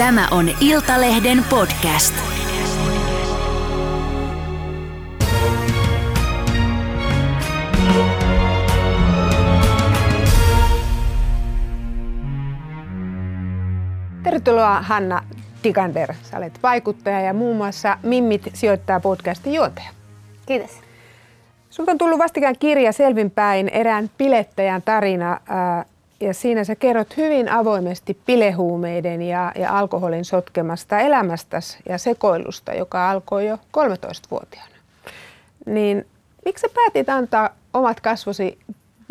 Tämä 0.00 0.28
on 0.30 0.50
Iltalehden 0.60 1.44
podcast. 1.50 2.14
Tervetuloa 14.22 14.82
Hanna 14.82 15.22
Tikander. 15.62 16.14
Sä 16.22 16.36
olet 16.36 16.58
vaikuttaja 16.62 17.20
ja 17.20 17.34
muun 17.34 17.56
muassa 17.56 17.98
Mimmit 18.02 18.42
sijoittaa 18.54 19.00
podcastin 19.00 19.54
juontaja. 19.54 19.88
Kiitos. 20.46 20.80
Sulta 21.70 21.92
on 21.92 21.98
tullut 21.98 22.18
vastikään 22.18 22.56
kirja 22.58 22.92
Selvinpäin 22.92 23.68
erään 23.68 24.10
pilettäjän 24.18 24.82
tarina 24.82 25.40
ja 26.20 26.34
siinä 26.34 26.64
sä 26.64 26.74
kerrot 26.74 27.16
hyvin 27.16 27.48
avoimesti 27.48 28.18
pilehuumeiden 28.26 29.22
ja, 29.22 29.52
ja 29.54 29.78
alkoholin 29.78 30.24
sotkemasta 30.24 30.98
elämästäsi 30.98 31.78
ja 31.88 31.98
sekoilusta, 31.98 32.74
joka 32.74 33.10
alkoi 33.10 33.46
jo 33.46 33.56
13-vuotiaana. 33.56 34.74
Niin 35.66 36.06
miksi 36.44 36.60
sä 36.60 36.68
päätit 36.74 37.08
antaa 37.08 37.50
omat 37.74 38.00
kasvosi 38.00 38.58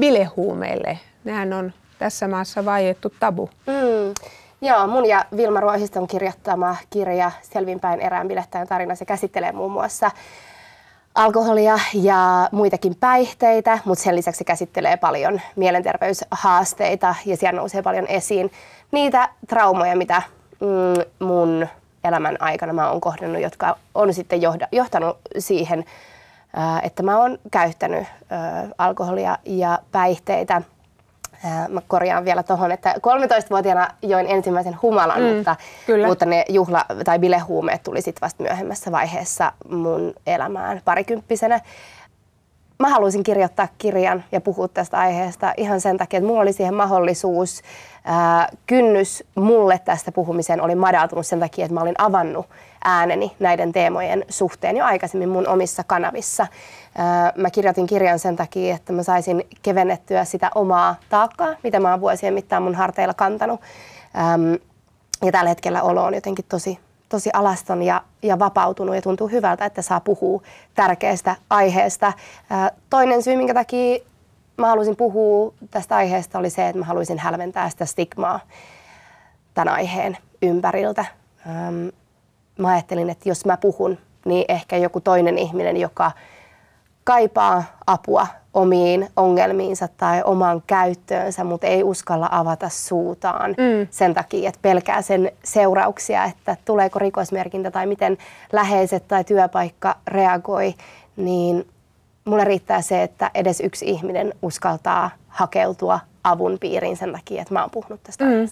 bilehuumeille? 0.02 1.00
Nehän 1.24 1.54
on 1.54 1.74
tässä 2.00 2.28
maassa 2.28 2.66
vaiettu 2.66 3.14
tabu. 3.20 3.50
Mm. 3.68 4.14
Joo, 4.62 4.88
mun 4.88 5.06
ja 5.06 5.26
Vilma 5.38 5.60
Ruohiston 5.60 6.08
kirjoittama 6.08 6.76
kirja 6.90 7.32
Selvinpäin 7.42 8.00
erään 8.00 8.28
bilettäjän 8.28 8.68
tarina, 8.68 8.96
se 8.96 9.06
käsittelee 9.06 9.52
muun 9.52 9.72
muassa 9.72 10.12
alkoholia 11.20 11.80
ja 11.94 12.50
muitakin 12.52 12.96
päihteitä, 12.96 13.80
mutta 13.86 14.04
sen 14.04 14.16
lisäksi 14.16 14.38
se 14.38 14.44
käsittelee 14.44 14.98
paljon 14.98 15.42
mielenterveyshaasteita 15.56 17.16
ja 17.26 17.38
siellä 17.38 17.60
nousee 17.60 17.82
paljon 17.82 18.08
esiin 18.08 18.52
niitä 18.92 19.30
traumoja, 19.48 19.96
mitä 19.96 20.22
mm, 20.60 21.28
mun 21.28 21.68
elämän 22.04 22.42
aikana 22.42 22.74
mä 22.74 22.90
oon 22.90 23.02
kohdannut, 23.02 23.42
jotka 23.42 23.78
on 23.96 24.14
sitten 24.14 24.42
johtanut 24.72 25.18
siihen, 25.38 25.86
että 26.84 27.04
mä 27.04 27.18
oon 27.18 27.38
käyttänyt 27.52 28.08
alkoholia 28.78 29.38
ja 29.46 29.80
päihteitä– 29.92 30.62
Mä 31.70 31.82
korjaan 31.88 32.26
vielä 32.26 32.44
tuohon, 32.44 32.72
että 32.72 32.94
13-vuotiaana 32.98 33.88
join 34.02 34.26
ensimmäisen 34.30 34.78
humalan, 34.82 35.22
mm, 35.22 35.36
mutta, 35.36 35.56
mutta 36.08 36.26
ne 36.26 36.46
juhla- 36.50 37.04
tai 37.06 37.20
bilehuumeet 37.20 37.84
tuli 37.84 38.02
sitten 38.02 38.22
vasta 38.22 38.44
myöhemmässä 38.44 38.92
vaiheessa 38.92 39.52
mun 39.70 40.14
elämään 40.28 40.82
parikymppisenä. 40.86 41.60
Mä 42.84 42.90
haluaisin 42.90 43.24
kirjoittaa 43.24 43.68
kirjan 43.78 44.24
ja 44.32 44.42
puhua 44.42 44.68
tästä 44.68 44.98
aiheesta 44.98 45.54
ihan 45.58 45.82
sen 45.82 45.98
takia, 45.98 46.18
että 46.18 46.28
mulla 46.28 46.42
oli 46.42 46.54
siihen 46.54 46.74
mahdollisuus. 46.74 47.62
Ää, 48.06 48.50
kynnys 48.68 49.24
mulle 49.36 49.80
tästä 49.86 50.12
puhumiseen 50.12 50.62
oli 50.62 50.76
madaltunut 50.76 51.28
sen 51.28 51.40
takia, 51.40 51.66
että 51.66 51.74
mä 51.74 51.82
olin 51.82 51.96
avannut 51.98 52.46
ääneni 52.84 53.32
näiden 53.40 53.72
teemojen 53.72 54.26
suhteen 54.30 54.78
jo 54.78 54.86
aikaisemmin 54.86 55.30
mun 55.30 55.48
omissa 55.48 55.84
kanavissa. 55.84 56.48
Mä 57.36 57.50
kirjoitin 57.50 57.88
kirjan 57.88 58.20
sen 58.20 58.36
takia, 58.36 58.76
että 58.76 58.94
mä 58.94 59.04
saisin 59.04 59.48
kevennettyä 59.62 60.26
sitä 60.26 60.52
omaa 60.56 60.96
taakkaa, 61.10 61.56
mitä 61.64 61.80
mä 61.80 61.92
oon 61.92 62.02
vuosien 62.02 62.34
mittaan 62.34 62.64
mun 62.64 62.76
harteilla 62.76 63.14
kantanut. 63.14 63.62
Ja 65.26 65.32
tällä 65.32 65.50
hetkellä 65.50 65.84
olo 65.84 66.04
on 66.04 66.14
jotenkin 66.14 66.46
tosi, 66.50 66.80
tosi 67.10 67.30
alaston 67.34 67.84
ja, 67.84 68.04
ja 68.22 68.40
vapautunut 68.40 68.96
ja 68.96 69.02
tuntuu 69.02 69.28
hyvältä, 69.28 69.66
että 69.66 69.82
saa 69.82 70.00
puhua 70.00 70.42
tärkeästä 70.76 71.36
aiheesta. 71.50 72.14
Toinen 72.90 73.24
syy, 73.24 73.36
minkä 73.36 73.54
takia 73.54 74.00
mä 74.58 74.68
halusin 74.68 74.96
puhua 74.96 75.54
tästä 75.72 75.96
aiheesta 75.96 76.40
oli 76.40 76.50
se, 76.50 76.68
että 76.68 76.80
mä 76.80 76.86
haluaisin 76.86 77.20
hälventää 77.20 77.70
sitä 77.70 77.86
stigmaa 77.86 78.40
tämän 79.54 79.74
aiheen 79.74 80.18
ympäriltä. 80.42 81.06
Mä 82.58 82.68
ajattelin, 82.68 83.10
että 83.10 83.30
jos 83.30 83.46
mä 83.46 83.58
puhun, 83.58 83.98
niin 84.26 84.46
ehkä 84.48 84.78
joku 84.78 85.02
toinen 85.02 85.38
ihminen, 85.38 85.78
joka 85.78 86.12
kaipaa 87.04 87.64
apua 87.88 88.28
omiin 88.54 89.08
ongelmiinsa 89.16 89.88
tai 89.98 90.22
omaan 90.26 90.64
käyttöönsä, 90.68 91.44
mutta 91.44 91.68
ei 91.68 91.84
uskalla 91.84 92.30
avata 92.32 92.70
suutaan 92.70 93.50
mm. 93.50 93.88
sen 93.90 94.14
takia, 94.14 94.50
että 94.50 94.60
pelkää 94.62 95.02
sen 95.02 95.32
seurauksia, 95.44 96.24
että 96.24 96.58
tuleeko 96.66 97.00
rikosmerkintä 97.00 97.72
tai 97.72 97.86
miten 97.86 98.18
läheiset 98.54 99.08
tai 99.08 99.24
työpaikka 99.24 99.96
reagoi, 100.08 100.74
niin 101.18 101.68
mulle 102.26 102.44
riittää 102.44 102.82
se, 102.82 103.04
että 103.04 103.32
edes 103.34 103.60
yksi 103.60 103.86
ihminen 103.90 104.34
uskaltaa 104.42 105.10
hakeutua 105.28 106.00
avun 106.24 106.58
piiriin 106.60 106.98
sen 106.98 107.12
takia, 107.14 107.42
että 107.42 107.54
mä 107.54 107.62
oon 107.62 107.70
puhunut 107.72 108.04
tästä 108.04 108.26
mm. 108.26 108.48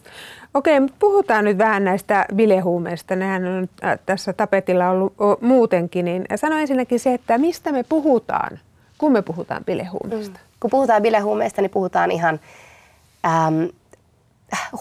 Okei, 0.53 0.79
mutta 0.79 0.95
puhutaan 0.99 1.45
nyt 1.45 1.57
vähän 1.57 1.83
näistä 1.83 2.25
bilehuumeista. 2.35 3.15
Nehän 3.15 3.45
on 3.47 3.69
äh, 3.83 3.99
tässä 4.05 4.33
tapetilla 4.33 4.89
ollut 4.89 5.13
muutenkin. 5.41 6.05
Niin 6.05 6.25
sano 6.35 6.57
ensinnäkin 6.57 6.99
se, 6.99 7.13
että 7.13 7.37
mistä 7.37 7.71
me 7.71 7.83
puhutaan, 7.89 8.59
kun 8.97 9.11
me 9.11 9.21
puhutaan 9.21 9.65
bilehuumeista? 9.65 10.39
Mm. 10.39 10.45
Kun 10.59 10.69
puhutaan 10.69 11.01
bilehuumeista, 11.01 11.61
niin 11.61 11.71
puhutaan 11.71 12.11
ihan 12.11 12.39
äm, 13.25 13.69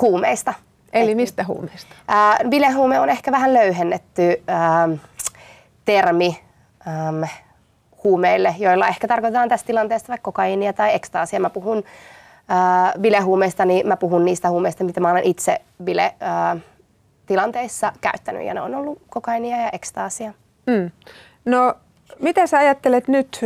huumeista. 0.00 0.54
Eli 0.92 1.10
Et, 1.10 1.16
mistä 1.16 1.44
huumeista? 1.44 1.94
Äh, 2.10 2.50
bilehuume 2.50 3.00
on 3.00 3.08
ehkä 3.08 3.32
vähän 3.32 3.54
löyhennetty 3.54 4.42
äh, 4.50 5.00
termi 5.84 6.40
ähm, 6.88 7.22
huumeille, 8.04 8.54
joilla 8.58 8.88
ehkä 8.88 9.08
tarkoitetaan 9.08 9.48
tässä 9.48 9.66
tilanteessa 9.66 10.08
vaikka 10.08 10.24
kokaiinia 10.24 10.72
tai 10.72 10.94
ekstaasia. 10.94 11.40
Mä 11.40 11.50
puhun 11.50 11.78
äh, 12.50 13.00
bilehuumeista, 13.00 13.64
niin 13.64 13.88
mä 13.88 13.96
puhun 13.96 14.24
niistä 14.24 14.50
huumeista, 14.50 14.84
mitä 14.84 15.00
mä 15.00 15.10
olen 15.10 15.24
itse 15.24 15.60
bile 15.84 16.14
äh, 16.22 16.62
tilanteissa 17.26 17.92
käyttänyt 18.00 18.42
ja 18.42 18.54
ne 18.54 18.60
on 18.60 18.74
ollut 18.74 19.02
kokainia 19.08 19.56
ja 19.56 19.70
ekstaasia. 19.72 20.32
Mm. 20.66 20.90
No, 21.44 21.74
mitä 22.20 22.46
sä 22.46 22.58
ajattelet 22.58 23.08
nyt, 23.08 23.40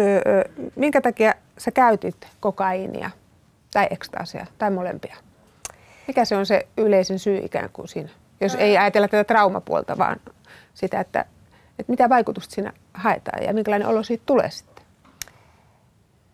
minkä 0.77 1.01
takia 1.01 1.35
sä 1.59 1.71
käytit 1.71 2.27
kokaiinia 2.41 3.11
tai 3.73 3.87
ekstaasia 3.91 4.47
tai 4.59 4.71
molempia? 4.71 5.17
Mikä 6.09 6.25
se 6.25 6.37
on 6.37 6.47
se 6.47 6.67
yleisin 6.77 7.19
syy 7.19 7.39
ikään 7.39 7.71
kuin 7.73 7.89
siinä? 7.89 8.09
Jos 8.41 8.55
ei 8.55 8.79
ajatella 8.79 9.09
tätä 9.09 9.25
traumapuolta, 9.25 9.99
vaan 9.99 10.21
sitä, 10.75 11.01
että, 11.01 11.21
että 11.79 11.93
mitä 11.93 12.09
vaikutusta 12.09 12.55
siinä 12.55 12.73
haetaan 12.95 13.43
ja 13.43 13.55
minkälainen 13.55 13.89
olo 13.89 14.03
siitä 14.03 14.23
tulee 14.27 14.51
sitten? 14.51 14.85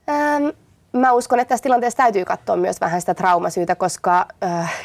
Ähm, 0.08 0.44
mä 0.92 1.12
uskon, 1.12 1.40
että 1.40 1.48
tässä 1.48 1.62
tilanteessa 1.62 1.96
täytyy 1.96 2.24
katsoa 2.24 2.56
myös 2.56 2.80
vähän 2.80 3.00
sitä 3.00 3.14
traumasyytä, 3.14 3.74
koska 3.74 4.26
äh, 4.44 4.84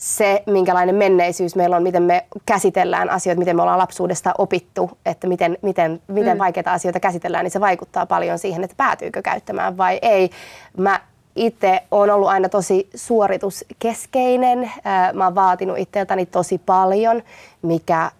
se, 0.00 0.42
minkälainen 0.46 0.94
menneisyys 0.94 1.56
meillä 1.56 1.76
on, 1.76 1.82
miten 1.82 2.02
me 2.02 2.26
käsitellään 2.46 3.10
asioita, 3.10 3.38
miten 3.38 3.56
me 3.56 3.62
ollaan 3.62 3.78
lapsuudesta 3.78 4.34
opittu, 4.38 4.90
että 5.06 5.26
miten, 5.26 5.58
miten, 5.62 6.00
miten 6.06 6.36
mm. 6.36 6.38
vaikeita 6.38 6.72
asioita 6.72 7.00
käsitellään, 7.00 7.44
niin 7.44 7.50
se 7.50 7.60
vaikuttaa 7.60 8.06
paljon 8.06 8.38
siihen, 8.38 8.64
että 8.64 8.76
päätyykö 8.76 9.22
käyttämään 9.22 9.76
vai 9.76 9.98
ei. 10.02 10.30
Mä 10.76 11.00
itse 11.36 11.82
olen 11.90 12.14
ollut 12.14 12.28
aina 12.28 12.48
tosi 12.48 12.90
suorituskeskeinen. 12.94 14.72
Mä 15.12 15.24
oon 15.24 15.34
vaatinut 15.34 15.78
itseltäni 15.78 16.26
tosi 16.26 16.58
paljon, 16.58 17.22
mikä 17.62 18.10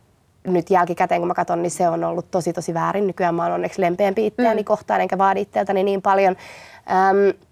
nyt 0.45 0.71
jälkikäteen 0.71 1.21
kun 1.21 1.29
mä 1.29 1.35
katson, 1.35 1.63
niin 1.63 1.71
se 1.71 1.89
on 1.89 2.05
ollut 2.05 2.31
tosi 2.31 2.53
tosi 2.53 2.75
väärin. 2.75 3.07
Nykyään 3.07 3.35
mä 3.35 3.43
oon 3.43 3.53
onneksi 3.53 3.81
lempeämpi 3.81 4.27
itseäni 4.27 4.63
mm. 4.63 4.65
kohtaan, 4.65 5.01
enkä 5.01 5.19
vaadi 5.19 5.41
itseltäni 5.41 5.83
niin 5.83 6.03
paljon. 6.03 6.37
Öm, 6.91 7.50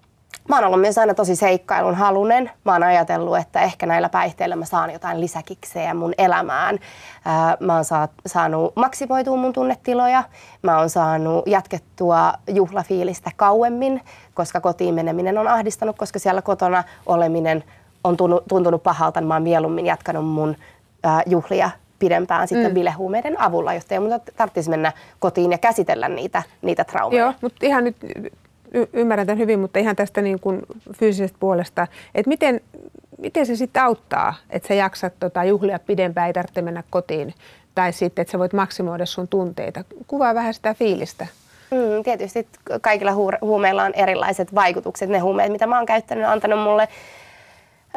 mä 0.49 0.57
oon 0.57 0.65
ollut 0.65 0.81
myös 0.81 0.99
aina 0.99 1.15
tosi 1.15 1.37
seikkailun 1.37 1.95
halunen. 1.95 2.51
Mä 2.65 2.73
oon 2.73 2.83
ajatellut, 2.83 3.37
että 3.37 3.61
ehkä 3.61 3.87
näillä 3.87 4.09
päihteillä 4.09 4.57
mä 4.57 4.65
saan 4.65 4.91
jotain 4.91 5.21
lisäkiksejä 5.21 5.95
mun 5.95 6.15
elämään. 6.19 6.79
Mä 7.61 7.75
oon 7.75 7.85
saa, 7.85 8.09
saanut 8.27 8.77
maksimoitua 8.77 9.37
mun 9.37 9.53
tunnetiloja. 9.53 10.25
Mä 10.63 10.79
oon 10.79 10.91
saanut 10.91 11.47
jatkettua 11.47 12.33
juhlafiilistä 12.49 13.31
kauemmin, 13.37 14.01
koska 14.35 14.61
kotiin 14.61 14.95
meneminen 14.95 15.39
on 15.39 15.49
ahdistanut, 15.49 15.99
koska 15.99 16.19
siellä 16.19 16.43
kotona 16.43 16.85
oleminen 17.07 17.65
on 18.05 18.17
tuntunut, 18.49 18.83
pahalta. 18.83 19.21
Mä 19.21 19.35
oon 19.35 19.43
mieluummin 19.43 19.87
jatkanut 19.87 20.27
mun 20.27 20.57
juhlia 21.27 21.71
pidempään 21.99 22.49
sitten 22.49 22.71
mm. 22.71 22.75
bilehuumeiden 22.75 23.41
avulla, 23.41 23.75
jotta 23.75 23.95
ei 23.95 24.01
mun 24.01 24.21
tarvitsisi 24.37 24.71
mennä 24.71 24.93
kotiin 25.19 25.53
ja 25.53 25.59
käsitellä 25.59 26.09
niitä, 26.09 26.43
niitä 26.63 26.85
traumeja. 26.85 27.23
Joo, 27.23 27.35
mutta 27.41 27.67
ihan 27.67 27.85
nyt 27.85 27.97
y- 28.75 28.89
ymmärrän 28.93 29.27
tämän 29.27 29.39
hyvin, 29.39 29.61
mutta 29.61 29.79
ihan 29.79 29.97
tästä 29.97 30.23
niin 30.23 30.41
kuin 30.41 30.63
fyysisestä 30.93 31.37
puolesta, 31.41 31.87
että 32.15 32.29
miten, 32.29 32.61
miten 33.19 33.47
se 33.47 33.57
sitten 33.57 33.83
auttaa, 33.83 34.35
että 34.51 34.69
sä 34.69 34.75
jaksat 34.75 35.13
tota 35.21 35.45
juhlia 35.45 35.79
pidempään, 35.79 36.27
ei 36.27 36.33
tarvitse 36.33 36.63
mennä 36.63 36.83
kotiin, 36.91 37.35
tai 37.75 37.93
sitten, 37.93 38.23
että 38.23 38.33
sä 38.33 38.39
voit 38.39 38.53
maksimoida 38.53 39.07
sun 39.07 39.29
tunteita. 39.29 39.85
Kuvaa 40.07 40.35
vähän 40.35 40.55
sitä 40.55 40.75
fiilistä. 40.75 41.27
Mm, 41.71 42.03
tietysti 42.05 42.49
kaikilla 42.81 43.13
huumeilla 43.41 43.83
on 43.83 43.95
erilaiset 43.95 44.55
vaikutukset. 44.55 45.09
Ne 45.09 45.19
huumeet, 45.19 45.53
mitä 45.53 45.67
mä 45.67 45.77
oon 45.77 45.87
käyttänyt, 45.87 46.25
on 46.25 46.33
antanut 46.33 46.61
mulle 46.61 46.89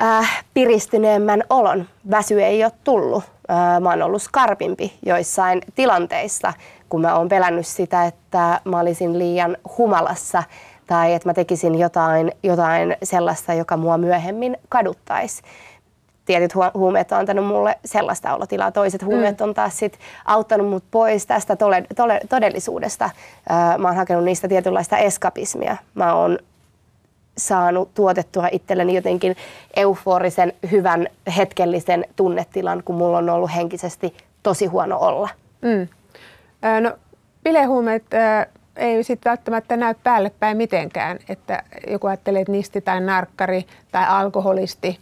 äh, 0.01 0.43
piristyneemmän 0.53 1.43
olon. 1.49 1.85
Väsy 2.11 2.43
ei 2.43 2.63
ole 2.63 2.71
tullut. 2.83 3.23
Äh, 3.49 3.81
mä 3.81 3.89
oon 3.89 4.01
ollut 4.01 4.21
skarpimpi 4.21 4.93
joissain 5.05 5.61
tilanteissa, 5.75 6.53
kun 6.91 7.01
mä 7.01 7.15
oon 7.15 7.29
pelännyt 7.29 7.67
sitä, 7.67 8.05
että 8.05 8.61
mä 8.65 8.79
olisin 8.79 9.19
liian 9.19 9.57
humalassa 9.77 10.43
tai 10.87 11.13
että 11.13 11.29
mä 11.29 11.33
tekisin 11.33 11.79
jotain, 11.79 12.31
jotain 12.43 12.95
sellaista, 13.03 13.53
joka 13.53 13.77
mua 13.77 13.97
myöhemmin 13.97 14.57
kaduttaisi. 14.69 15.41
tietyt 16.25 16.55
huumeet 16.73 17.11
on 17.11 17.17
antanut 17.17 17.47
mulle 17.47 17.75
sellaista 17.85 18.35
olotilaa. 18.35 18.71
Toiset 18.71 19.05
huumeet 19.05 19.39
mm. 19.39 19.43
on 19.43 19.53
taas 19.53 19.79
sit 19.79 19.99
auttanut 20.25 20.69
mut 20.69 20.83
pois 20.91 21.25
tästä 21.25 21.55
tole, 21.55 21.83
tole, 21.95 22.19
todellisuudesta. 22.29 23.09
Mä 23.77 23.87
oon 23.87 23.97
hakenut 23.97 24.23
niistä 24.23 24.47
tietynlaista 24.47 24.97
eskapismia. 24.97 25.77
Mä 25.93 26.13
oon 26.13 26.39
saanut 27.37 27.93
tuotettua 27.93 28.47
itselleni 28.51 28.95
jotenkin 28.95 29.35
euforisen, 29.75 30.53
hyvän, 30.71 31.07
hetkellisen 31.37 32.05
tunnetilan, 32.15 32.83
kun 32.85 32.95
mulla 32.95 33.17
on 33.17 33.29
ollut 33.29 33.55
henkisesti 33.55 34.15
tosi 34.43 34.65
huono 34.65 34.97
olla. 34.97 35.29
Mm. 35.61 35.87
No, 36.81 36.97
bilehuumeet 37.43 38.03
ei 38.75 39.03
sitten 39.03 39.29
välttämättä 39.29 39.77
näy 39.77 39.95
päälle 40.03 40.31
päin 40.39 40.57
mitenkään, 40.57 41.19
että 41.29 41.63
joku 41.87 42.07
ajattelee, 42.07 42.41
että 42.41 42.51
nisti 42.51 42.81
tai 42.81 43.01
narkkari 43.01 43.65
tai 43.91 44.05
alkoholisti, 44.07 44.99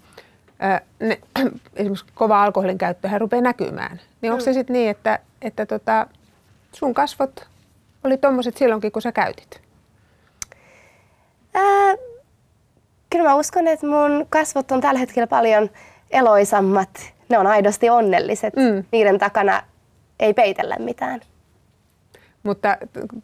ne, 1.00 1.20
esimerkiksi 1.76 2.06
kova 2.16 2.44
alkoholin 2.44 2.78
käyttö 2.78 3.10
rupeaa 3.18 3.42
näkymään. 3.42 4.00
Niin 4.22 4.32
onko 4.32 4.42
mm. 4.42 4.46
se 4.46 4.54
sitten 4.54 4.74
niin, 4.74 4.90
että, 4.90 5.20
että 5.42 5.66
tota, 5.66 6.08
sun 6.72 6.94
kasvot 6.94 7.48
oli 8.04 8.18
tuommoiset 8.18 8.58
silloinkin, 8.58 8.92
kun 8.92 9.02
sä 9.02 9.12
käytit? 9.12 9.62
Ää, 11.54 11.96
kyllä 13.10 13.30
mä 13.30 13.36
uskon, 13.36 13.68
että 13.68 13.88
mun 13.88 14.26
kasvot 14.30 14.72
on 14.72 14.82
tällä 14.82 15.00
hetkellä 15.00 15.28
paljon 15.28 15.70
eloisammat. 16.12 17.14
Ne 17.30 17.38
on 17.38 17.48
aidosti 17.48 17.90
onnelliset. 17.90 18.56
Mm. 18.56 18.84
Niiden 18.92 19.20
takana 19.20 19.64
ei 20.20 20.34
peitellä 20.34 20.76
mitään. 20.80 21.22
Mutta 22.50 22.78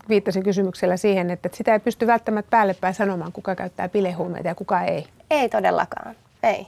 viittasin 0.09 0.43
kysymyksellä 0.43 0.97
siihen, 0.97 1.29
että 1.29 1.49
sitä 1.53 1.73
ei 1.73 1.79
pysty 1.79 2.07
välttämättä 2.07 2.49
päälle 2.49 2.73
päin 2.73 2.93
sanomaan, 2.93 3.31
kuka 3.31 3.55
käyttää 3.55 3.89
bilehuumeita 3.89 4.47
ja 4.47 4.55
kuka 4.55 4.81
ei. 4.81 5.07
Ei 5.31 5.49
todellakaan, 5.49 6.15
ei. 6.43 6.67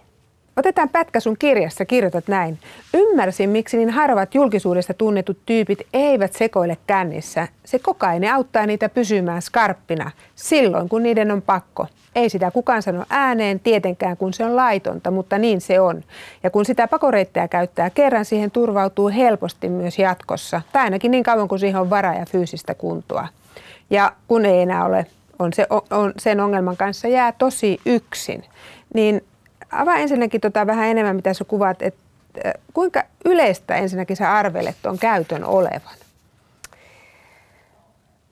Otetaan 0.58 0.90
pätkä 0.90 1.20
sun 1.20 1.38
kirjassa, 1.40 1.86
kirjoitat 1.86 2.28
näin. 2.28 2.60
Ymmärsin, 2.94 3.50
miksi 3.50 3.78
niin 3.78 3.90
harvat 3.90 4.36
julkisuudesta 4.36 4.94
tunnetut 4.94 5.38
tyypit 5.46 5.80
eivät 5.94 6.34
sekoile 6.34 6.78
kännissä. 6.88 7.48
Se 7.66 7.80
kokaine 7.80 8.32
auttaa 8.32 8.66
niitä 8.66 8.90
pysymään 8.90 9.42
skarppina 9.42 10.12
silloin, 10.36 10.90
kun 10.90 11.04
niiden 11.04 11.32
on 11.32 11.42
pakko. 11.42 11.88
Ei 12.16 12.30
sitä 12.30 12.52
kukaan 12.52 12.82
sano 12.82 13.06
ääneen 13.10 13.60
tietenkään, 13.60 14.18
kun 14.18 14.34
se 14.34 14.46
on 14.46 14.56
laitonta, 14.56 15.12
mutta 15.12 15.38
niin 15.38 15.62
se 15.62 15.80
on. 15.80 16.04
Ja 16.44 16.50
kun 16.50 16.66
sitä 16.66 16.88
pakoreitteja 16.88 17.48
käyttää 17.48 17.90
kerran, 17.90 18.26
siihen 18.26 18.52
turvautuu 18.52 19.10
helposti 19.10 19.70
myös 19.70 20.00
jatkossa. 20.00 20.62
Tai 20.74 20.84
ainakin 20.84 21.12
niin 21.12 21.24
kauan, 21.24 21.48
kun 21.48 21.60
siihen 21.60 21.82
on 21.82 21.90
varaa 21.90 22.16
ja 22.16 22.26
fyysistä 22.26 22.74
kuntoa. 22.74 23.28
Ja 23.90 24.12
kun 24.28 24.46
ei 24.46 24.62
enää 24.62 24.86
ole, 24.86 25.06
on 25.40 25.54
se, 25.54 25.68
on, 25.90 26.14
sen 26.18 26.40
ongelman 26.40 26.78
kanssa 26.78 27.08
jää 27.08 27.32
tosi 27.32 27.80
yksin, 27.86 28.44
niin 28.94 29.22
avaa 29.72 29.96
ensinnäkin 29.96 30.42
tota 30.42 30.68
vähän 30.68 30.88
enemmän, 30.88 31.16
mitä 31.16 31.34
sä 31.34 31.46
kuvaat, 31.46 31.82
että 31.82 32.00
kuinka 32.74 33.04
yleistä 33.26 33.76
ensinnäkin 33.76 34.18
sä 34.18 34.34
arvelet 34.34 34.76
tuon 34.82 34.98
käytön 34.98 35.44
olevan? 35.44 35.96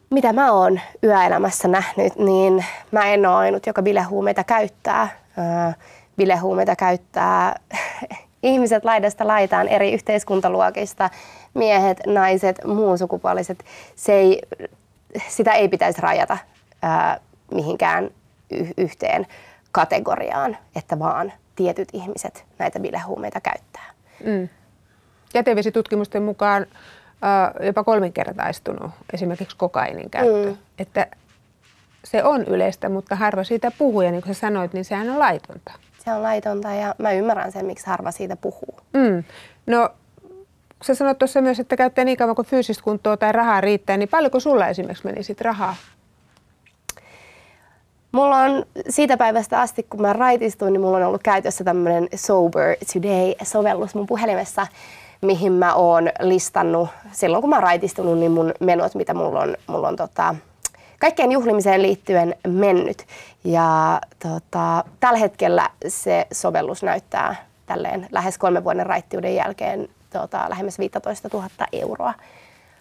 Mitä 0.10 0.34
mä 0.34 0.52
oon 0.52 0.80
yöelämässä 1.04 1.68
nähnyt, 1.68 2.16
niin 2.16 2.66
mä 2.92 3.06
en 3.06 3.26
ole 3.26 3.36
ainut, 3.36 3.66
joka 3.66 3.82
bilehuumeita 3.82 4.44
käyttää. 4.44 5.10
Bilehuumeita 6.18 6.76
käyttää 6.76 7.60
ihmiset 8.44 8.86
laidasta 8.86 9.28
laitaan 9.28 9.68
eri 9.68 9.94
yhteiskuntaluokista, 9.94 11.10
miehet, 11.54 12.00
naiset, 12.08 12.60
muun 12.66 12.98
sukupuoliset. 12.98 13.66
Se 13.96 14.14
ei, 14.14 14.42
sitä 15.28 15.54
ei 15.54 15.70
pitäisi 15.70 16.02
rajata 16.02 16.38
mihinkään 17.52 18.10
yhteen 18.78 19.28
kategoriaan, 19.76 20.58
että 20.76 21.00
vaan 21.00 21.34
tietyt 21.56 21.88
ihmiset 21.94 22.46
näitä 22.60 22.80
bilehuumeita 22.80 23.42
käyttää. 23.42 23.92
Mm. 24.26 24.50
Jätevesitutkimusten 25.34 26.24
mukaan 26.24 26.62
äh, 26.62 27.66
jopa 27.66 27.84
kolminkertaistunut 27.84 28.92
esimerkiksi 29.14 29.58
kokainin 29.58 30.10
käyttö. 30.10 30.50
Mm. 30.50 30.58
Että 30.80 31.08
se 32.04 32.24
on 32.24 32.44
yleistä, 32.44 32.90
mutta 32.90 33.16
harva 33.16 33.44
siitä 33.44 33.72
puhuu 33.78 34.02
ja 34.02 34.12
niin 34.12 34.22
kuin 34.22 34.36
sä 34.36 34.40
sanoit, 34.40 34.74
niin 34.74 34.86
sehän 34.86 35.10
on 35.10 35.20
laitonta. 35.20 35.72
Se 36.06 36.14
on 36.14 36.24
laitonta 36.24 36.74
ja 36.74 36.96
mä 36.98 37.12
ymmärrän 37.12 37.52
sen, 37.52 37.66
miksi 37.66 37.88
harva 37.88 38.12
siitä 38.12 38.36
puhuu. 38.36 38.80
Mm. 38.94 39.24
No 39.68 39.90
sä 40.84 40.96
sanoit 40.96 41.18
tuossa 41.18 41.42
myös, 41.42 41.60
että 41.60 41.78
käyttää 41.78 42.06
niin 42.06 42.18
kauan 42.18 42.36
kuin 42.36 42.46
fyysistä 42.46 42.84
kuntoa 42.84 43.18
tai 43.18 43.32
rahaa 43.32 43.62
riittää, 43.62 43.98
niin 43.98 44.10
paljonko 44.10 44.40
sulla 44.40 44.68
esimerkiksi 44.68 45.06
meni 45.06 45.24
sit 45.24 45.42
rahaa 45.42 45.76
Mulla 48.16 48.38
on 48.38 48.66
siitä 48.90 49.18
päivästä 49.18 49.60
asti, 49.62 49.84
kun 49.84 50.02
mä 50.02 50.14
raitistuin, 50.14 50.74
niin 50.74 50.82
mulla 50.82 50.98
on 50.98 51.04
ollut 51.04 51.24
käytössä 51.24 51.64
tämmöinen 51.64 52.08
Sober 52.16 52.76
Today-sovellus 52.76 53.96
mun 53.96 54.06
puhelimessa, 54.08 54.68
mihin 55.22 55.52
mä 55.52 55.74
oon 55.74 56.10
listannut 56.20 56.90
silloin, 57.12 57.42
kun 57.42 57.50
mä 57.50 57.56
oon 57.56 57.64
raitistunut, 57.64 58.18
niin 58.18 58.32
mun 58.32 58.54
menot, 58.60 58.96
mitä 58.96 59.14
mulla 59.14 59.40
on, 59.40 59.58
mulla 59.68 59.88
on 59.88 59.96
tota, 59.96 60.36
kaikkeen 61.00 61.32
juhlimiseen 61.32 61.82
liittyen 61.82 62.36
mennyt. 62.48 63.06
Ja 63.44 64.02
tota, 64.20 64.84
tällä 65.00 65.20
hetkellä 65.20 65.70
se 65.88 66.28
sovellus 66.32 66.84
näyttää 66.84 67.36
tälleen 67.66 68.08
lähes 68.12 68.38
kolmen 68.38 68.64
vuoden 68.64 68.86
raittiuden 68.86 69.36
jälkeen 69.36 69.90
tota, 70.10 70.46
lähemmäs 70.50 70.80
15 70.80 71.30
000 71.34 71.50
euroa. 71.72 72.14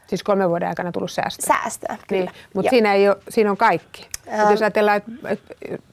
Siis 0.07 0.23
kolmen 0.23 0.49
vuoden 0.49 0.69
aikana 0.69 0.93
tullut 0.93 1.11
säästöä? 1.11 1.47
Säästöä, 1.47 1.97
kyllä. 2.09 2.25
Niin, 2.25 2.35
mutta 2.55 2.71
siinä, 2.71 2.95
ei 2.95 3.09
ole, 3.09 3.17
siinä 3.29 3.51
on 3.51 3.57
kaikki. 3.57 4.09
Ähm. 4.33 4.51
Jos 4.51 4.63
ajatellaan, 4.63 4.97
että, 4.97 5.37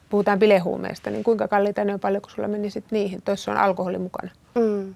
puhutaan 0.10 0.40
bilehuumeista, 0.40 1.10
niin 1.10 1.24
kuinka 1.24 1.48
kalliita 1.48 1.84
ne 1.84 1.94
on 1.94 2.00
paljon, 2.00 2.22
kun 2.22 2.32
sulla 2.32 2.48
meni 2.48 2.70
sit 2.70 2.86
niihin? 2.92 3.22
Tuossa 3.22 3.52
on 3.52 3.58
alkoholi 3.58 3.98
mukana. 3.98 4.32
Mm. 4.56 4.96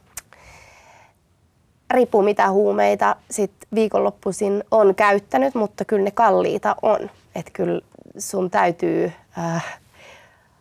Riippuu 1.92 2.22
mitä 2.22 2.50
huumeita 2.50 3.16
sit 3.32 3.52
viikonloppuisin 3.76 4.64
on 4.72 4.96
käyttänyt, 4.96 5.56
mutta 5.56 5.86
kyllä 5.86 6.04
ne 6.04 6.12
kalliita 6.12 6.76
on. 6.82 7.10
Että 7.36 7.52
kyllä 7.54 7.82
sun 8.18 8.52
täytyy 8.52 9.12
äh, 9.38 9.78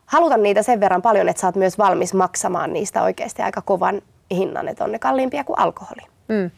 haluta 0.06 0.36
niitä 0.36 0.62
sen 0.62 0.80
verran 0.80 1.02
paljon, 1.02 1.28
että 1.28 1.40
sä 1.40 1.46
oot 1.46 1.56
myös 1.56 1.78
valmis 1.78 2.14
maksamaan 2.14 2.72
niistä 2.72 3.02
oikeasti 3.02 3.42
aika 3.42 3.62
kovan 3.62 4.02
hinnan, 4.30 4.68
että 4.68 4.84
on 4.84 4.92
ne 4.92 4.98
kalliimpia 4.98 5.44
kuin 5.44 5.58
alkoholi. 5.58 6.02
Mm 6.28 6.50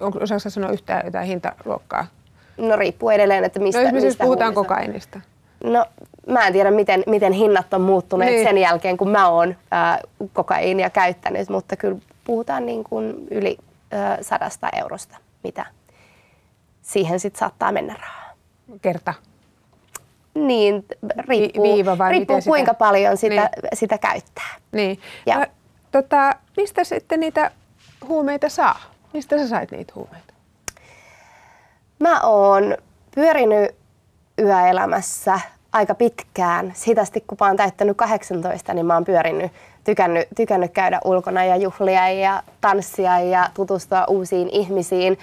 onko, 0.00 0.18
osaako 0.22 0.50
sanoa 0.50 0.70
yhtään 0.70 1.02
jotain 1.04 1.26
hintaluokkaa? 1.26 2.06
No 2.56 2.76
riippuu 2.76 3.10
edelleen, 3.10 3.44
että 3.44 3.60
mistä, 3.60 3.82
no, 3.82 3.84
mistä 3.84 4.00
siis 4.00 4.16
puhutaan 4.16 4.54
kokainista. 4.54 5.20
No 5.64 5.86
mä 6.26 6.46
en 6.46 6.52
tiedä, 6.52 6.70
miten, 6.70 7.02
miten 7.06 7.32
hinnat 7.32 7.74
on 7.74 7.80
muuttuneet 7.80 8.32
niin. 8.32 8.46
sen 8.46 8.58
jälkeen, 8.58 8.96
kun 8.96 9.08
mä 9.08 9.28
oon 9.28 9.56
äh, 9.72 9.98
kokaiinia 10.32 10.90
käyttänyt, 10.90 11.48
mutta 11.48 11.76
kyllä 11.76 11.98
puhutaan 12.24 12.66
niin 12.66 12.84
kuin 12.84 13.28
yli 13.30 13.58
äh, 13.94 14.18
sadasta 14.20 14.68
eurosta, 14.78 15.16
mitä 15.44 15.66
siihen 16.82 17.20
sitten 17.20 17.38
saattaa 17.38 17.72
mennä 17.72 17.94
rahaa. 17.94 18.32
Kerta? 18.82 19.14
Niin, 20.34 20.84
riippuu, 21.28 21.64
Vi- 21.64 21.72
viiva 21.72 21.98
vai 21.98 22.12
riippuu 22.12 22.40
kuinka 22.44 22.72
sitä? 22.72 22.78
paljon 22.78 23.16
sitä, 23.16 23.34
niin. 23.34 23.68
sitä 23.72 23.98
käyttää. 23.98 24.54
Niin. 24.72 25.00
Ja. 25.26 25.38
No, 25.38 25.46
tota, 25.92 26.34
mistä 26.56 26.84
sitten 26.84 27.20
niitä 27.20 27.50
huumeita 28.08 28.48
saa? 28.48 28.80
Mistä 29.12 29.38
sä 29.38 29.48
sait 29.48 29.70
niitä 29.70 29.92
huumeita? 29.96 30.34
Mä 31.98 32.20
oon 32.20 32.76
pyörinyt 33.14 33.74
yöelämässä 34.38 35.40
aika 35.72 35.94
pitkään. 35.94 36.72
Siitä 36.74 37.00
asti, 37.00 37.20
kun 37.20 37.38
mä 37.40 37.46
oon 37.46 37.56
täyttänyt 37.56 37.96
18, 37.96 38.74
niin 38.74 38.86
mä 38.86 38.94
oon 38.94 39.04
pyörinyt, 39.04 39.52
tykännyt, 39.84 40.28
tykännyt 40.36 40.72
käydä 40.72 41.00
ulkona 41.04 41.44
ja 41.44 41.56
juhlia 41.56 42.08
ja 42.08 42.42
tanssia 42.60 43.20
ja 43.20 43.50
tutustua 43.54 44.04
uusiin 44.08 44.48
ihmisiin. 44.52 45.18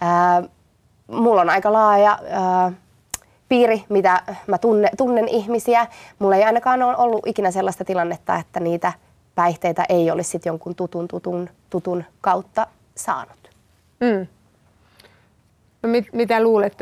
Ää, 0.00 0.42
mulla 1.06 1.40
on 1.40 1.50
aika 1.50 1.72
laaja 1.72 2.18
ää, 2.30 2.72
piiri, 3.48 3.84
mitä 3.88 4.22
mä 4.46 4.58
tunne, 4.58 4.88
tunnen 4.96 5.28
ihmisiä. 5.28 5.86
Mulla 6.18 6.36
ei 6.36 6.44
ainakaan 6.44 6.82
ole 6.82 6.96
ollut 6.96 7.26
ikinä 7.26 7.50
sellaista 7.50 7.84
tilannetta, 7.84 8.36
että 8.36 8.60
niitä 8.60 8.92
päihteitä 9.34 9.84
ei 9.88 10.10
olisi 10.10 10.30
sit 10.30 10.46
jonkun 10.46 10.74
tutun, 10.74 11.08
tutun, 11.08 11.50
tutun 11.70 12.04
kautta 12.20 12.66
saanut. 12.96 13.50
Mm. 14.00 14.26
No 15.82 15.88
mit, 15.88 16.12
mitä 16.12 16.42
luulet, 16.42 16.78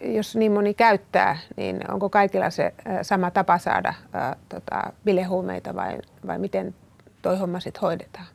jos 0.00 0.36
niin 0.36 0.52
moni 0.52 0.74
käyttää, 0.74 1.38
niin 1.56 1.90
onko 1.90 2.08
kaikilla 2.08 2.50
se 2.50 2.74
sama 3.02 3.30
tapa 3.30 3.58
saada 3.58 3.88
äh, 3.88 4.36
tota, 4.48 4.92
bilehuumeita 5.04 5.74
vai, 5.74 5.98
vai 6.26 6.38
miten 6.38 6.74
toi 7.22 7.38
homma 7.38 7.60
sitten 7.60 7.80
hoidetaan? 7.80 8.26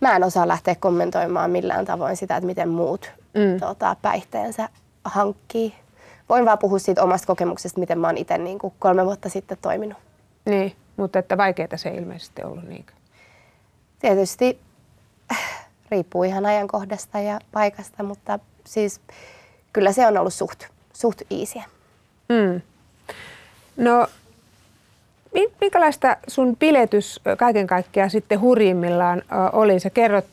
Mä 0.00 0.16
en 0.16 0.24
osaa 0.24 0.48
lähteä 0.48 0.74
kommentoimaan 0.74 1.50
millään 1.50 1.84
tavoin 1.84 2.16
sitä, 2.16 2.36
että 2.36 2.46
miten 2.46 2.68
muut 2.68 3.12
mm. 3.34 3.60
tota, 3.60 3.96
päihteensä 4.02 4.68
hankkii. 5.04 5.74
Voin 6.28 6.44
vaan 6.44 6.58
puhua 6.58 6.78
siitä 6.78 7.02
omasta 7.02 7.26
kokemuksesta, 7.26 7.80
miten 7.80 7.98
mä 7.98 8.06
oon 8.06 8.16
itse 8.16 8.38
niin 8.38 8.58
kolme 8.78 9.04
vuotta 9.04 9.28
sitten 9.28 9.58
toiminut. 9.62 9.98
Niin, 10.44 10.76
mutta 10.96 11.18
että 11.18 11.36
vaikeaa 11.36 11.76
se 11.76 11.88
ei 11.88 11.96
ilmeisesti 11.96 12.42
ollut 12.42 12.68
niinkö? 12.68 12.92
Tietysti 13.98 14.60
riippuu 15.90 16.22
ihan 16.22 16.46
ajankohdasta 16.46 17.18
ja 17.20 17.40
paikasta, 17.52 18.02
mutta 18.02 18.38
siis 18.64 19.00
kyllä 19.72 19.92
se 19.92 20.06
on 20.06 20.18
ollut 20.18 20.34
suht, 20.34 20.64
suht 20.92 21.22
iisiä. 21.30 21.64
Mm. 22.28 22.60
No, 23.76 24.06
Minkälaista 25.60 26.16
sun 26.28 26.56
piletys 26.56 27.20
kaiken 27.38 27.66
kaikkiaan 27.66 28.10
sitten 28.10 28.40
hurjimmillaan 28.40 29.22
oli? 29.52 29.80
Sä 29.80 29.90
kerrot 29.90 30.26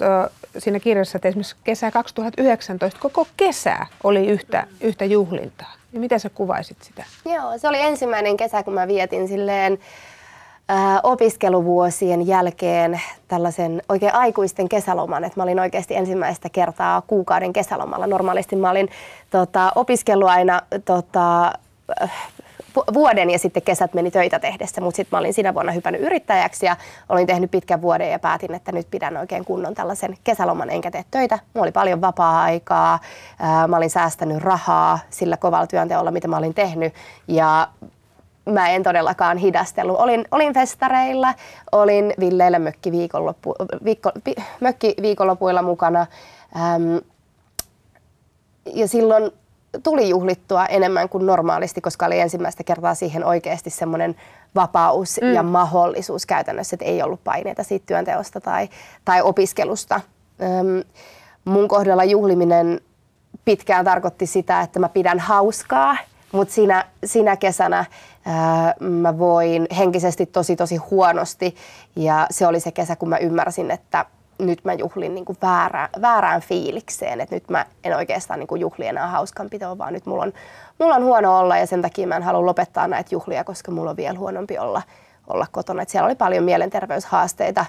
siinä 0.57 0.79
kirjassa, 0.79 1.17
että 1.17 1.27
esimerkiksi 1.27 1.55
kesä 1.63 1.91
2019 1.91 2.99
koko 2.99 3.27
kesä 3.37 3.85
oli 4.03 4.27
yhtä, 4.27 4.67
yhtä 4.81 5.05
juhlintaa. 5.05 5.73
Ja 5.93 5.99
miten 5.99 6.19
sä 6.19 6.29
kuvaisit 6.29 6.77
sitä? 6.81 7.03
Joo, 7.25 7.57
se 7.57 7.67
oli 7.67 7.81
ensimmäinen 7.81 8.37
kesä, 8.37 8.63
kun 8.63 8.73
mä 8.73 8.87
vietin 8.87 9.27
silleen 9.27 9.79
opiskeluvuosien 11.03 12.27
jälkeen 12.27 13.01
tällaisen 13.27 13.81
oikein 13.89 14.15
aikuisten 14.15 14.69
kesäloman, 14.69 15.23
että 15.23 15.39
mä 15.39 15.43
olin 15.43 15.59
oikeasti 15.59 15.95
ensimmäistä 15.95 16.49
kertaa 16.49 17.01
kuukauden 17.01 17.53
kesälomalla. 17.53 18.07
Normaalisti 18.07 18.55
mä 18.55 18.69
olin 18.69 18.89
tota, 19.29 19.71
opiskellut 19.75 20.29
aina 20.29 20.61
tota, 20.85 21.51
vuoden 22.93 23.29
ja 23.29 23.39
sitten 23.39 23.63
kesät 23.63 23.93
meni 23.93 24.11
töitä 24.11 24.39
tehdessä, 24.39 24.81
mutta 24.81 24.95
sitten 24.95 25.17
mä 25.17 25.19
olin 25.19 25.33
sinä 25.33 25.53
vuonna 25.53 25.71
hypännyt 25.71 26.01
yrittäjäksi 26.01 26.65
ja 26.65 26.75
olin 27.09 27.27
tehnyt 27.27 27.51
pitkän 27.51 27.81
vuoden 27.81 28.11
ja 28.11 28.19
päätin, 28.19 28.53
että 28.53 28.71
nyt 28.71 28.87
pidän 28.91 29.17
oikein 29.17 29.45
kunnon 29.45 29.73
tällaisen 29.73 30.17
kesäloman 30.23 30.69
enkä 30.69 30.91
tee 30.91 31.05
töitä. 31.11 31.39
Mulla 31.53 31.65
oli 31.65 31.71
paljon 31.71 32.01
vapaa-aikaa, 32.01 32.99
mä 33.67 33.77
olin 33.77 33.89
säästänyt 33.89 34.43
rahaa 34.43 34.99
sillä 35.09 35.37
kovalla 35.37 35.67
työnteolla, 35.67 36.11
mitä 36.11 36.27
mä 36.27 36.37
olin 36.37 36.53
tehnyt 36.53 36.93
ja 37.27 37.67
mä 38.45 38.69
en 38.69 38.83
todellakaan 38.83 39.37
hidastellut. 39.37 39.99
Olin, 39.99 40.25
olin 40.31 40.53
festareilla, 40.53 41.33
olin 41.71 42.13
Villeillä 42.19 42.59
mökki, 42.59 42.91
viikonloppu, 42.91 43.55
viikko, 43.83 44.11
mökki 44.59 44.95
viikonlopuilla 45.01 45.61
mukana. 45.61 46.05
Ähm, 46.55 46.97
ja 48.73 48.87
silloin 48.87 49.31
tuli 49.83 50.09
juhlittua 50.09 50.65
enemmän 50.65 51.09
kuin 51.09 51.25
normaalisti, 51.25 51.81
koska 51.81 52.05
oli 52.05 52.19
ensimmäistä 52.19 52.63
kertaa 52.63 52.95
siihen 52.95 53.25
oikeasti 53.25 53.69
semmoinen 53.69 54.15
vapaus 54.55 55.19
mm. 55.21 55.33
ja 55.33 55.43
mahdollisuus 55.43 56.25
käytännössä, 56.25 56.75
että 56.75 56.85
ei 56.85 57.03
ollut 57.03 57.23
paineita 57.23 57.63
siitä 57.63 57.85
työnteosta 57.85 58.41
tai, 58.41 58.69
tai 59.05 59.21
opiskelusta. 59.21 60.01
Öm, 60.41 60.83
mun 61.45 61.67
kohdalla 61.67 62.03
juhliminen 62.03 62.81
pitkään 63.45 63.85
tarkoitti 63.85 64.25
sitä, 64.25 64.61
että 64.61 64.79
mä 64.79 64.89
pidän 64.89 65.19
hauskaa, 65.19 65.97
mutta 66.35 66.53
siinä, 66.53 66.85
siinä 67.05 67.35
kesänä 67.35 67.85
ää, 68.25 68.73
mä 68.79 69.17
voin 69.17 69.67
henkisesti 69.77 70.25
tosi 70.25 70.55
tosi 70.55 70.75
huonosti 70.75 71.55
ja 71.95 72.27
se 72.31 72.47
oli 72.47 72.59
se 72.59 72.71
kesä, 72.71 72.95
kun 72.95 73.09
mä 73.09 73.17
ymmärsin, 73.17 73.71
että 73.71 74.05
nyt 74.39 74.65
mä 74.65 74.73
juhlin 74.73 75.15
niin 75.15 75.25
kuin 75.25 75.37
väärä, 75.41 75.89
väärään 76.01 76.41
fiilikseen, 76.41 77.21
että 77.21 77.35
nyt 77.35 77.49
mä 77.49 77.65
en 77.83 77.95
oikeastaan 77.95 78.39
niin 78.39 78.47
kuin 78.47 78.61
juhli 78.61 78.87
enää 78.87 79.07
hauskanpitoa, 79.07 79.77
vaan 79.77 79.93
nyt 79.93 80.05
mulla 80.05 80.23
on, 80.23 80.33
mulla 80.79 80.95
on 80.95 81.03
huono 81.03 81.39
olla 81.39 81.57
ja 81.57 81.67
sen 81.67 81.81
takia 81.81 82.07
mä 82.07 82.15
en 82.15 82.23
halua 82.23 82.45
lopettaa 82.45 82.87
näitä 82.87 83.15
juhlia, 83.15 83.43
koska 83.43 83.71
mulla 83.71 83.89
on 83.89 83.97
vielä 83.97 84.19
huonompi 84.19 84.57
olla, 84.57 84.81
olla 85.27 85.47
kotona. 85.51 85.81
Et 85.81 85.89
siellä 85.89 86.05
oli 86.05 86.15
paljon 86.15 86.43
mielenterveyshaasteita, 86.43 87.65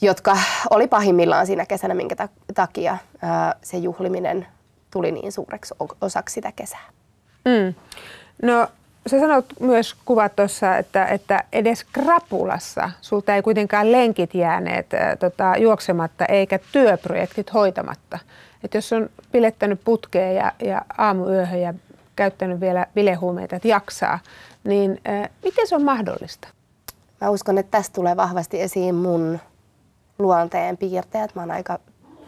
jotka 0.00 0.36
oli 0.70 0.86
pahimmillaan 0.86 1.46
siinä 1.46 1.66
kesänä, 1.66 1.94
minkä 1.94 2.28
takia 2.54 2.98
ää, 3.22 3.54
se 3.62 3.76
juhliminen 3.76 4.46
tuli 4.90 5.12
niin 5.12 5.32
suureksi 5.32 5.74
osaksi 6.00 6.34
sitä 6.34 6.52
kesää. 6.52 7.01
Mm. 7.44 7.74
No 8.42 8.68
sä 9.06 9.20
sanot 9.20 9.44
myös 9.60 9.94
kuvat 10.04 10.36
tuossa, 10.36 10.76
että, 10.76 11.06
että 11.06 11.44
edes 11.52 11.84
krapulassa 11.84 12.90
sulta 13.00 13.34
ei 13.34 13.42
kuitenkaan 13.42 13.92
lenkit 13.92 14.34
jääneet 14.34 14.94
ä, 14.94 15.16
tota, 15.16 15.54
juoksematta 15.58 16.26
eikä 16.26 16.58
työprojektit 16.72 17.54
hoitamatta. 17.54 18.18
Et 18.64 18.74
jos 18.74 18.92
on 18.92 19.10
pilettänyt 19.32 19.80
putkeen 19.84 20.36
ja, 20.36 20.52
ja 20.64 20.82
aamuyöhön 20.98 21.60
ja 21.60 21.74
käyttänyt 22.16 22.60
vielä 22.60 22.86
bilehuumeita, 22.94 23.56
että 23.56 23.68
jaksaa, 23.68 24.18
niin 24.64 25.00
ä, 25.08 25.28
miten 25.44 25.68
se 25.68 25.76
on 25.76 25.84
mahdollista? 25.84 26.48
Mä 27.20 27.30
uskon, 27.30 27.58
että 27.58 27.70
tästä 27.70 27.94
tulee 27.94 28.16
vahvasti 28.16 28.60
esiin 28.60 28.94
mun 28.94 29.38
luonteen 30.18 30.76
piirteet. 30.76 31.34
Mä 31.34 31.42
oon 31.42 31.50
aika 31.50 31.78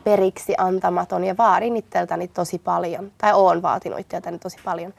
periksi 0.05 0.55
antamaton 0.59 1.25
ja 1.25 1.37
vaadin 1.37 1.77
itseltäni 1.77 2.29
tosi 2.29 2.59
paljon, 2.59 3.13
tai 3.19 3.33
oon 3.35 3.63
vaatinut 3.63 4.01
itseltäni 4.01 4.39
tosi 4.39 4.57
paljon 4.65 4.95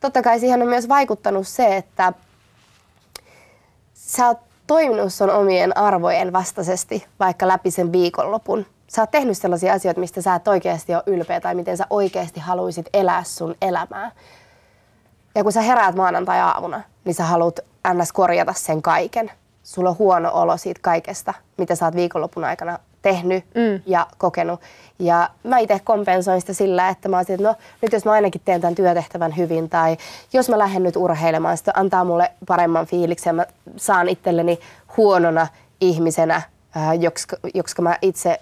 totta 0.00 0.22
kai 0.22 0.40
siihen 0.40 0.62
on 0.62 0.68
myös 0.68 0.88
vaikuttanut 0.88 1.48
se, 1.48 1.76
että 1.76 2.12
sä 3.94 4.26
oot 4.26 4.38
toiminut 4.66 5.12
sun 5.12 5.30
omien 5.30 5.76
arvojen 5.76 6.32
vastaisesti 6.32 7.06
vaikka 7.20 7.48
läpi 7.48 7.70
sen 7.70 7.92
viikonlopun. 7.92 8.66
Sä 8.88 9.02
oot 9.02 9.10
tehnyt 9.10 9.38
sellaisia 9.38 9.72
asioita, 9.72 10.00
mistä 10.00 10.22
sä 10.22 10.34
et 10.34 10.48
oikeasti 10.48 10.94
ole 10.94 11.02
ylpeä 11.06 11.40
tai 11.40 11.54
miten 11.54 11.76
sä 11.76 11.86
oikeasti 11.90 12.40
haluaisit 12.40 12.86
elää 12.94 13.24
sun 13.24 13.54
elämää. 13.62 14.10
Ja 15.34 15.42
kun 15.42 15.52
sä 15.52 15.60
heräät 15.60 15.94
maanantai-aamuna, 15.94 16.82
niin 17.04 17.14
sä 17.14 17.24
haluat 17.24 17.60
ns. 17.94 18.12
korjata 18.12 18.52
sen 18.52 18.82
kaiken. 18.82 19.30
Sulla 19.62 19.90
on 19.90 19.98
huono 19.98 20.30
olo 20.32 20.56
siitä 20.56 20.80
kaikesta, 20.82 21.34
mitä 21.56 21.74
sä 21.74 21.84
oot 21.84 21.94
viikonlopun 21.94 22.44
aikana 22.44 22.78
tehnyt 23.06 23.44
mm. 23.54 23.82
ja 23.86 24.06
kokenut. 24.18 24.60
Ja 24.98 25.30
mä 25.42 25.58
itse 25.58 25.80
kompensoin 25.84 26.40
sitä 26.40 26.52
sillä, 26.52 26.88
että 26.88 27.08
mä 27.08 27.16
olisin, 27.16 27.34
että 27.34 27.48
no 27.48 27.54
nyt 27.82 27.92
jos 27.92 28.04
mä 28.04 28.12
ainakin 28.12 28.40
teen 28.44 28.60
tämän 28.60 28.74
työtehtävän 28.74 29.36
hyvin 29.36 29.68
tai 29.68 29.96
jos 30.32 30.48
mä 30.48 30.58
lähden 30.58 30.82
nyt 30.82 30.96
urheilemaan, 30.96 31.56
sitä 31.56 31.72
antaa 31.74 32.04
mulle 32.04 32.32
paremman 32.46 32.86
fiiliksen. 32.86 33.34
Mä 33.34 33.46
saan 33.76 34.08
itselleni 34.08 34.58
huonona 34.96 35.46
ihmisenä 35.80 36.42
joksi 37.54 37.82
mä 37.82 37.98
itse, 38.02 38.40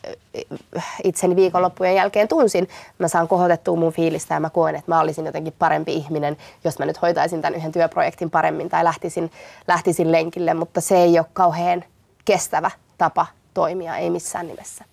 itseni 1.05 1.37
viikonloppujen 1.37 1.95
jälkeen 1.95 2.29
tunsin, 2.29 2.69
mä 2.99 3.09
saan 3.09 3.29
kohotettua 3.29 3.77
mun 3.77 3.93
fiilistä 3.93 4.35
ja 4.35 4.41
mä 4.41 4.51
koen, 4.51 4.75
että 4.75 4.91
mä 4.91 5.01
olisin 5.01 5.27
jotenkin 5.27 5.55
parempi 5.59 5.95
ihminen, 5.95 6.37
jos 6.65 6.79
mä 6.79 6.87
nyt 6.87 7.03
hoitaisin 7.03 7.43
tämän 7.43 7.55
yhden 7.55 7.73
työprojektin 7.73 8.31
paremmin 8.31 8.69
tai 8.69 8.85
lähtisin, 8.85 9.31
lähtisin 9.69 10.13
lenkille, 10.13 10.55
mutta 10.55 10.81
se 10.81 10.97
ei 10.97 11.19
ole 11.19 11.27
kauhean 11.33 11.85
kestävä 12.25 12.71
tapa 12.99 13.27
toimia, 13.55 13.97
ei 13.97 14.11
missään 14.11 14.47
nimessä. 14.47 14.85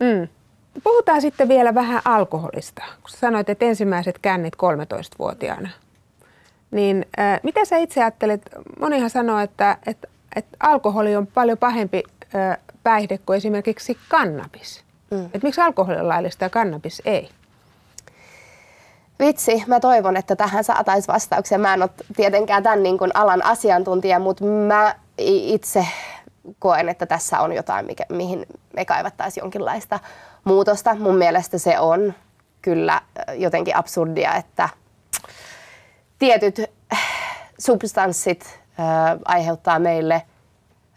Mm. 0.00 0.28
Puhutaan 0.84 1.20
sitten 1.20 1.48
vielä 1.48 1.74
vähän 1.74 2.02
alkoholista. 2.04 2.82
Kun 2.82 3.10
sanoit, 3.10 3.48
että 3.48 3.64
ensimmäiset 3.64 4.18
kännit 4.18 4.54
13-vuotiaana, 4.56 5.68
niin 6.70 7.06
äh, 7.18 7.40
mitä 7.42 7.64
sä 7.64 7.76
itse 7.76 8.00
ajattelet? 8.00 8.42
Monihan 8.80 9.10
sanoo, 9.10 9.38
että, 9.38 9.76
että, 9.86 10.08
että 10.36 10.56
alkoholi 10.60 11.16
on 11.16 11.26
paljon 11.26 11.58
pahempi 11.58 12.02
äh, 12.34 12.58
päihde 12.82 13.18
kuin 13.18 13.36
esimerkiksi 13.36 13.98
kannabis. 14.08 14.84
Mm. 15.10 15.28
Et 15.34 15.42
miksi 15.42 15.60
alkoholi 15.60 15.98
on 15.98 16.08
laillista 16.08 16.44
ja 16.44 16.50
kannabis 16.50 17.02
ei? 17.04 17.28
Vitsi, 19.20 19.64
mä 19.66 19.80
toivon, 19.80 20.16
että 20.16 20.36
tähän 20.36 20.64
saataisiin 20.64 21.12
vastauksia. 21.12 21.58
Mä 21.58 21.74
en 21.74 21.82
ole 21.82 21.90
tietenkään 22.16 22.62
tämän 22.62 22.82
niin 22.82 22.98
kuin 22.98 23.10
alan 23.14 23.44
asiantuntija, 23.44 24.18
mutta 24.18 24.44
mä 24.44 24.94
itse 25.18 25.86
koen, 26.58 26.88
että 26.88 27.06
tässä 27.06 27.40
on 27.40 27.52
jotain, 27.52 27.86
mikä, 27.86 28.04
mihin 28.08 28.46
me 28.76 28.84
kaivattaisiin 28.84 29.42
jonkinlaista 29.42 30.00
muutosta. 30.44 30.94
Mun 30.94 31.16
mielestä 31.16 31.58
se 31.58 31.78
on 31.78 32.14
kyllä 32.62 33.00
jotenkin 33.34 33.76
absurdia, 33.76 34.34
että 34.34 34.68
tietyt 36.18 36.60
substanssit 37.58 38.60
äh, 38.80 38.86
aiheuttaa 39.24 39.78
meille 39.78 40.22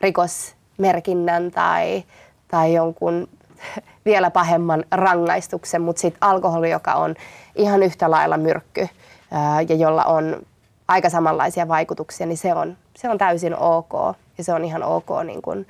rikosmerkinnän 0.01 1.51
tai, 1.51 2.03
tai 2.47 2.73
jonkun 2.73 3.27
vielä 4.05 4.31
pahemman 4.31 4.83
rangaistuksen, 4.91 5.81
mutta 5.81 5.99
sitten 5.99 6.23
alkoholi, 6.23 6.71
joka 6.71 6.93
on 6.93 7.15
ihan 7.55 7.83
yhtä 7.83 8.11
lailla 8.11 8.37
myrkky 8.37 8.87
ää, 9.31 9.61
ja 9.61 9.75
jolla 9.75 10.03
on 10.03 10.45
aika 10.87 11.09
samanlaisia 11.09 11.67
vaikutuksia, 11.67 12.27
niin 12.27 12.37
se 12.37 12.53
on, 12.53 12.77
se 12.95 13.09
on 13.09 13.17
täysin 13.17 13.55
ok 13.55 13.93
ja 14.37 14.43
se 14.43 14.53
on 14.53 14.65
ihan 14.65 14.83
ok 14.83 15.09
niin 15.23 15.41
kun 15.41 15.65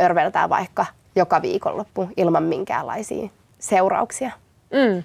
örveltää 0.00 0.48
vaikka 0.48 0.86
joka 1.16 1.42
viikonloppu 1.42 2.08
ilman 2.16 2.42
minkäänlaisia 2.42 3.28
seurauksia. 3.58 4.30
Mm. 4.72 5.02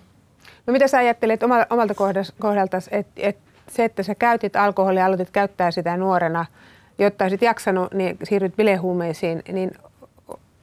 No 0.67 0.71
mitä 0.71 0.87
sä 0.87 0.97
ajattelet 0.97 1.43
omalta 1.69 1.93
kohdalta, 2.39 2.77
että 2.91 3.11
et 3.17 3.37
se, 3.67 3.85
että 3.85 4.03
sä 4.03 4.15
käytit 4.15 4.55
alkoholia, 4.55 5.05
aloitit 5.05 5.31
käyttää 5.31 5.71
sitä 5.71 5.97
nuorena, 5.97 6.45
jotta 6.97 7.23
olisit 7.23 7.41
jaksanut, 7.41 7.93
niin 7.93 8.17
siirryt 8.23 8.55
bilehuumeisiin, 8.55 9.43
niin 9.51 9.71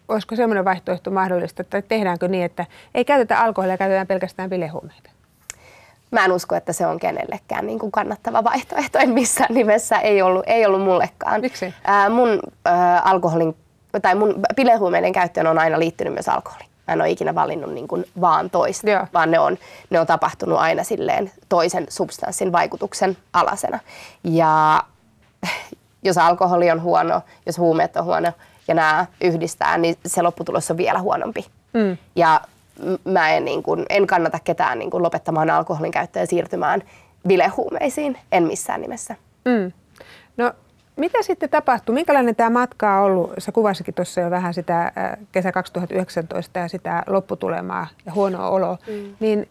olisiko 0.09 0.37
semmoinen 0.37 0.65
vaihtoehto 0.65 1.11
mahdollista, 1.11 1.63
että 1.63 1.83
tehdäänkö 1.83 2.29
niin, 2.29 2.45
että 2.45 2.67
ei 2.95 3.05
käytetä 3.05 3.41
alkoholia, 3.41 3.79
käytetään 3.79 4.07
pelkästään 4.07 4.51
bilehuumeita? 4.51 5.11
Mä 6.13 6.25
en 6.25 6.33
usko, 6.33 6.55
että 6.55 6.73
se 6.73 6.87
on 6.87 6.99
kenellekään 6.99 7.67
niin 7.67 7.79
kuin 7.79 7.93
kannattava 7.93 8.45
vaihtoehto. 8.45 8.99
En 8.99 9.11
missään 9.11 9.55
nimessä 9.55 9.99
ei 9.99 10.23
ollut, 10.23 10.45
ei 10.47 10.67
ollut 10.67 10.83
mullekaan. 10.83 11.41
Miksi? 11.41 11.75
Ää, 11.85 12.09
mun 12.09 12.41
ää, 12.65 13.01
alkoholin, 13.01 13.57
tai 14.03 14.15
mun 14.15 14.35
bilehuumeiden 14.57 15.13
käyttöön 15.13 15.47
on 15.47 15.59
aina 15.59 15.79
liittynyt 15.79 16.13
myös 16.13 16.29
alkoholi. 16.29 16.65
Mä 16.87 16.93
en 16.93 17.01
ole 17.01 17.11
ikinä 17.11 17.35
valinnut 17.35 17.75
niin 17.75 17.89
kuin 17.89 18.05
vaan 18.21 18.51
toista, 18.51 18.91
Joo. 18.91 19.07
vaan 19.15 19.31
ne 19.31 19.39
on, 19.39 19.59
ne 19.91 20.01
on 20.01 20.07
tapahtunut 20.07 20.59
aina 20.59 20.85
silleen 20.85 21.33
toisen 21.49 21.87
substanssin 21.89 22.53
vaikutuksen 22.53 23.17
alasena. 23.33 23.79
Ja 24.25 24.83
jos 26.03 26.19
alkoholi 26.19 26.71
on 26.71 26.83
huono, 26.83 27.21
jos 27.47 27.59
huumeet 27.59 27.97
on 27.97 28.05
huono 28.05 28.33
ja 28.69 28.75
nämä 28.75 29.07
yhdistää, 29.21 29.79
niin 29.79 29.97
se 30.07 30.23
lopputulos 30.23 30.71
on 30.71 30.77
vielä 30.77 30.99
huonompi. 30.99 31.47
Mm. 31.73 31.97
Ja 32.17 32.41
mä 33.05 33.31
en, 33.31 33.45
niin 33.45 33.63
kuin, 33.63 33.87
en 33.89 34.07
kannata 34.07 34.39
ketään 34.45 34.79
niin 34.79 34.91
kuin, 34.91 35.03
lopettamaan 35.03 35.51
alkoholin 35.51 35.91
käyttöä 35.91 36.23
ja 36.23 36.27
siirtymään 36.27 36.83
bilehuumeisiin, 37.29 38.19
en 38.33 38.43
missään 38.43 38.81
nimessä. 38.81 39.17
Mm. 39.45 39.73
No 40.37 40.53
mitä 40.97 41.23
sitten 41.23 41.51
tapahtui? 41.51 41.95
Minkälainen 41.95 42.37
tämä 42.37 42.51
matka 42.51 42.97
on 42.97 43.05
ollut? 43.05 43.33
Sä 43.39 43.53
kuvasikin 43.53 43.95
tuossa 43.95 44.21
jo 44.21 44.31
vähän 44.31 44.55
sitä 44.55 44.85
äh, 44.85 44.93
kesä 45.33 45.53
2019 45.53 46.59
ja 46.59 46.69
sitä 46.69 47.03
lopputulemaa 47.07 47.87
ja 48.07 48.13
huonoa 48.13 48.49
oloa. 48.49 48.79
Mm. 48.87 49.15
Niin 49.21 49.49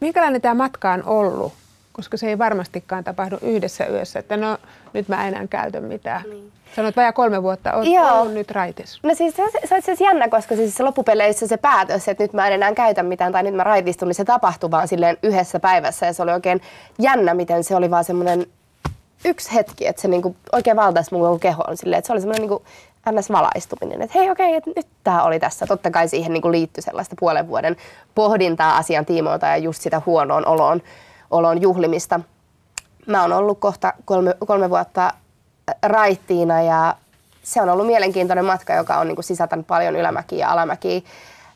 minkälainen 0.00 0.40
tämä 0.40 0.54
matka 0.54 0.92
on 0.92 1.04
ollut? 1.04 1.52
Koska 1.92 2.16
se 2.16 2.28
ei 2.28 2.38
varmastikaan 2.38 3.04
tapahdu 3.04 3.36
yhdessä 3.42 3.86
yössä, 3.86 4.18
että 4.18 4.36
no 4.36 4.58
nyt 4.92 5.08
mä 5.08 5.28
enää 5.28 5.46
käytä 5.46 5.80
mitään. 5.80 6.22
Niin. 6.30 6.52
Sanoit 6.76 6.96
vajaa 6.96 7.12
kolme 7.12 7.42
vuotta, 7.42 7.72
Joo. 7.94 8.20
ollut 8.20 8.34
nyt 8.34 8.50
raitis. 8.50 8.98
No 9.02 9.14
siis 9.14 9.36
se, 9.36 9.42
se 9.64 9.74
on 9.74 9.82
siis 9.82 10.00
jännä, 10.00 10.28
koska 10.28 10.56
siis 10.56 10.80
loppupeleissä 10.80 11.46
se 11.46 11.56
päätös, 11.56 12.08
että 12.08 12.24
nyt 12.24 12.32
mä 12.32 12.46
en 12.46 12.52
enää 12.52 12.74
käytä 12.74 13.02
mitään 13.02 13.32
tai 13.32 13.42
nyt 13.42 13.54
mä 13.54 13.64
raitistun, 13.64 14.08
niin 14.08 14.14
se 14.14 14.24
tapahtui 14.24 14.70
vaan 14.70 14.88
silleen 14.88 15.16
yhdessä 15.22 15.60
päivässä 15.60 16.06
ja 16.06 16.12
se 16.12 16.22
oli 16.22 16.32
oikein 16.32 16.60
jännä, 16.98 17.34
miten 17.34 17.64
se 17.64 17.76
oli 17.76 17.90
vaan 17.90 18.04
semmoinen 18.04 18.46
yksi 19.24 19.54
hetki, 19.54 19.86
että 19.86 20.02
se 20.02 20.08
niinku 20.08 20.36
oikein 20.52 20.76
valtaisi 20.76 21.14
mun 21.14 21.40
kehon 21.40 21.76
silleen, 21.76 21.98
että 21.98 22.06
se 22.06 22.12
oli 22.12 22.20
semmoinen 22.20 22.40
niinku 22.40 22.62
ns. 23.10 23.30
valaistuminen, 23.30 24.02
että 24.02 24.18
hei 24.18 24.30
okei, 24.30 24.56
okay, 24.56 24.72
nyt 24.76 24.86
tämä 25.04 25.22
oli 25.22 25.40
tässä. 25.40 25.66
Totta 25.66 25.90
kai 25.90 26.08
siihen 26.08 26.32
niinku 26.32 26.52
liittyi 26.52 26.82
sellaista 26.82 27.16
puolen 27.18 27.48
vuoden 27.48 27.76
pohdintaa 28.14 28.76
asian 28.76 29.06
tiimoilta 29.06 29.46
ja 29.46 29.56
just 29.56 29.82
sitä 29.82 30.02
huonoon 30.06 30.46
oloon, 30.46 30.82
oloon 31.32 31.62
juhlimista. 31.62 32.20
Mä 33.06 33.22
oon 33.22 33.32
ollut 33.32 33.58
kohta 33.58 33.92
kolme, 34.04 34.34
kolme 34.46 34.70
vuotta 34.70 35.12
raittiina 35.82 36.62
ja 36.62 36.94
se 37.42 37.62
on 37.62 37.68
ollut 37.68 37.86
mielenkiintoinen 37.86 38.44
matka, 38.44 38.74
joka 38.74 38.98
on 38.98 39.06
niinku 39.08 39.22
sisältänyt 39.22 39.66
paljon 39.66 39.96
ylämäkiä 39.96 40.38
ja 40.38 40.52
alamäkiä. 40.52 41.00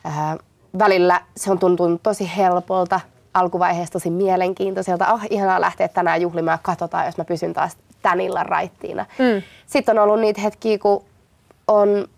Äh, 0.07 0.39
välillä 0.79 1.21
se 1.37 1.51
on 1.51 1.59
tuntunut 1.59 2.03
tosi 2.03 2.31
helpolta, 2.37 3.01
alkuvaiheessa 3.35 3.93
tosi 3.93 4.11
mielenkiintoiselta. 4.11 5.13
Oh, 5.13 5.21
ihanaa 5.31 5.61
lähteä 5.61 5.89
tänään 5.89 6.21
juhlimaan, 6.21 6.59
katsotaan, 6.63 7.07
jos 7.07 7.19
mä 7.19 7.25
pysyn 7.25 7.55
taas 7.55 7.77
tän 8.03 8.21
illan 8.21 8.47
raittiina. 8.47 9.07
Mm. 9.19 9.43
Sitten 9.67 9.99
on 9.99 10.05
ollut 10.05 10.21
niitä 10.21 10.41
hetkiä, 10.41 10.79
kun 10.79 11.05
on 11.69 12.09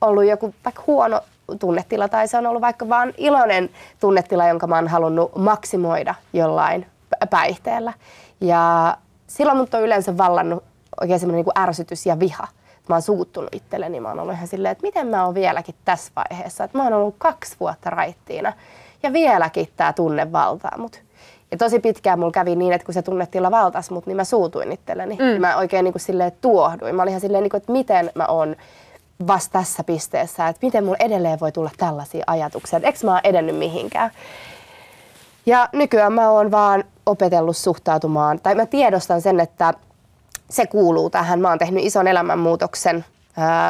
ollut 0.00 0.24
joku 0.24 0.54
vaikka 0.64 0.82
huono 0.86 1.20
tunnetila 1.58 2.08
tai 2.08 2.28
se 2.28 2.38
on 2.38 2.46
ollut 2.46 2.62
vaikka 2.62 2.88
vaan 2.88 3.12
iloinen 3.16 3.70
tunnetila, 4.00 4.48
jonka 4.48 4.66
mä 4.66 4.74
oon 4.74 4.88
halunnut 4.88 5.36
maksimoida 5.36 6.14
jollain 6.32 6.86
päihteellä. 7.26 7.92
Ja 8.40 8.96
silloin 9.26 9.58
mut 9.58 9.74
on 9.74 9.82
yleensä 9.82 10.16
vallannut 10.18 10.64
oikein 11.00 11.20
semmoinen 11.20 11.44
niin 11.44 11.62
ärsytys 11.68 12.06
ja 12.06 12.18
viha. 12.18 12.48
Mä 12.88 12.94
oon 12.94 13.02
suuttunut 13.02 13.54
itselleni. 13.54 14.00
Mä 14.00 14.08
oon 14.08 14.20
ollut 14.20 14.34
ihan 14.34 14.48
silleen, 14.48 14.72
että 14.72 14.86
miten 14.86 15.06
mä 15.06 15.24
oon 15.24 15.34
vieläkin 15.34 15.74
tässä 15.84 16.12
vaiheessa. 16.16 16.64
Että 16.64 16.78
mä 16.78 16.84
oon 16.84 16.92
ollut 16.92 17.14
kaksi 17.18 17.56
vuotta 17.60 17.90
raittiina 17.90 18.52
ja 19.02 19.12
vieläkin 19.12 19.68
tämä 19.76 19.92
tunne 19.92 20.32
valtaa 20.32 20.78
mut. 20.78 21.02
Ja 21.50 21.58
tosi 21.58 21.78
pitkään 21.78 22.18
mulla 22.18 22.32
kävi 22.32 22.56
niin, 22.56 22.72
että 22.72 22.84
kun 22.84 22.94
se 22.94 23.02
tunnetila 23.02 23.50
valtas 23.50 23.90
mut, 23.90 24.06
niin 24.06 24.16
mä 24.16 24.24
suutuin 24.24 24.72
itselleni. 24.72 25.14
Mm. 25.14 25.34
Ja 25.34 25.40
mä 25.40 25.56
oikein 25.56 25.84
niin 25.84 25.92
kuin 25.92 26.02
silleen 26.02 26.32
tuohduin. 26.40 26.94
Mä 26.94 27.02
olin 27.02 27.10
ihan 27.10 27.20
silleen, 27.20 27.42
niin 27.42 27.50
kuin, 27.50 27.58
että 27.58 27.72
miten 27.72 28.10
mä 28.14 28.26
oon 28.26 28.56
vasta 29.26 29.52
tässä 29.52 29.84
pisteessä, 29.84 30.48
että 30.48 30.66
miten 30.66 30.84
mulla 30.84 30.96
edelleen 31.00 31.40
voi 31.40 31.52
tulla 31.52 31.70
tällaisia 31.76 32.24
ajatuksia, 32.26 32.76
että 32.76 32.88
eikö 32.88 32.98
mä 33.04 33.10
oon 33.10 33.20
edennyt 33.24 33.56
mihinkään. 33.56 34.10
Ja 35.46 35.68
nykyään 35.72 36.12
mä 36.12 36.30
oon 36.30 36.50
vaan 36.50 36.84
opetellut 37.08 37.56
suhtautumaan, 37.56 38.40
tai 38.42 38.54
mä 38.54 38.66
tiedostan 38.66 39.20
sen, 39.20 39.40
että 39.40 39.74
se 40.50 40.66
kuuluu 40.66 41.10
tähän. 41.10 41.40
Mä 41.40 41.48
oon 41.48 41.58
tehnyt 41.58 41.84
ison 41.84 42.08
elämänmuutoksen. 42.08 43.04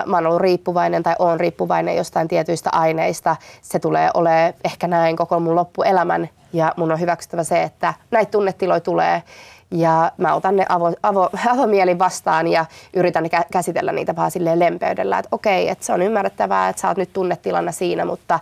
Mä 0.07 0.17
oon 0.17 0.27
ollut 0.27 0.41
riippuvainen 0.41 1.03
tai 1.03 1.15
oon 1.19 1.41
riippuvainen 1.41 1.97
jostain 1.97 2.29
tietyistä 2.29 2.71
aineista. 2.73 3.37
Se 3.63 3.79
tulee 3.79 4.11
olemaan 4.15 4.55
ehkä 4.65 4.87
näin 4.87 5.17
koko 5.17 5.41
mun 5.41 5.55
loppuelämän 5.55 6.29
ja 6.53 6.73
mun 6.77 6.93
on 6.93 7.01
hyväksyttävä 7.01 7.45
se, 7.45 7.63
että 7.63 7.95
näitä 8.11 8.31
tunnetiloja 8.31 8.81
tulee 8.81 9.23
ja 9.71 10.13
mä 10.17 10.35
otan 10.35 10.57
ne 10.57 10.67
avo, 10.69 10.93
avo, 11.03 11.31
avomielin 11.55 11.99
vastaan 11.99 12.47
ja 12.47 12.65
yritän 12.95 13.25
käsitellä 13.53 13.93
niitä 13.93 14.17
vaan 14.17 14.31
silleen 14.31 14.59
lempeydellä, 14.59 15.19
että 15.19 15.29
okei, 15.33 15.69
että 15.69 15.85
se 15.85 15.93
on 15.93 16.03
ymmärrettävää, 16.03 16.69
että 16.69 16.83
sä 16.83 16.89
oot 16.89 16.97
nyt 16.97 17.13
tunnetilanna 17.13 17.73
siinä, 17.73 18.05
mutta, 18.05 18.41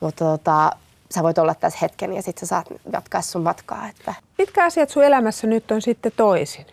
mutta 0.00 0.24
tota, 0.24 0.70
sä 1.14 1.22
voit 1.22 1.38
olla 1.38 1.54
tässä 1.54 1.78
hetken 1.82 2.12
ja 2.12 2.22
sitten 2.22 2.40
sä 2.40 2.46
saat 2.46 2.66
jatkaa 2.92 3.22
sun 3.22 3.42
matkaa. 3.42 3.88
Että. 3.88 4.14
Mitkä 4.38 4.64
asiat 4.64 4.90
sun 4.90 5.04
elämässä 5.04 5.46
nyt 5.46 5.70
on 5.70 5.82
sitten 5.82 6.12
toisin, 6.16 6.66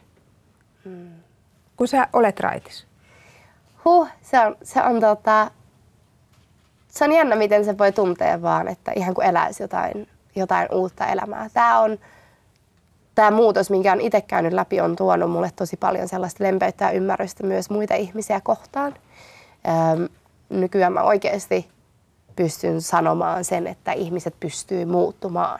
hmm. 0.85 1.11
kun 1.77 1.87
sä 1.87 2.07
olet 2.13 2.39
raitis? 2.39 2.87
Huh, 3.85 4.07
se 4.21 4.39
on, 4.39 4.55
se 4.63 4.81
on 4.81 4.99
tota, 5.01 5.51
se 6.87 7.05
on 7.05 7.11
jännä, 7.11 7.35
miten 7.35 7.65
se 7.65 7.77
voi 7.77 7.91
tuntea 7.91 8.41
vaan, 8.41 8.67
että 8.67 8.91
ihan 8.95 9.13
kuin 9.13 9.27
eläisi 9.27 9.63
jotain, 9.63 10.07
jotain 10.35 10.67
uutta 10.71 11.07
elämää. 11.07 11.49
Tämä 11.53 11.79
on, 11.79 11.99
tämä 13.15 13.31
muutos, 13.31 13.69
minkä 13.69 13.93
olen 13.93 14.05
itse 14.05 14.21
käynyt 14.21 14.53
läpi, 14.53 14.81
on 14.81 14.95
tuonut 14.95 15.31
mulle 15.31 15.51
tosi 15.55 15.77
paljon 15.77 16.07
sellaista 16.07 16.43
lempeyttä 16.43 16.85
ja 16.85 16.91
ymmärrystä 16.91 17.43
myös 17.43 17.69
muita 17.69 17.95
ihmisiä 17.95 18.41
kohtaan. 18.41 18.95
Öm, 19.67 20.07
nykyään 20.49 20.93
mä 20.93 21.03
oikeasti 21.03 21.74
pystyn 22.35 22.81
sanomaan 22.81 23.45
sen, 23.45 23.67
että 23.67 23.91
ihmiset 23.91 24.35
pystyy 24.39 24.85
muuttumaan. 24.85 25.59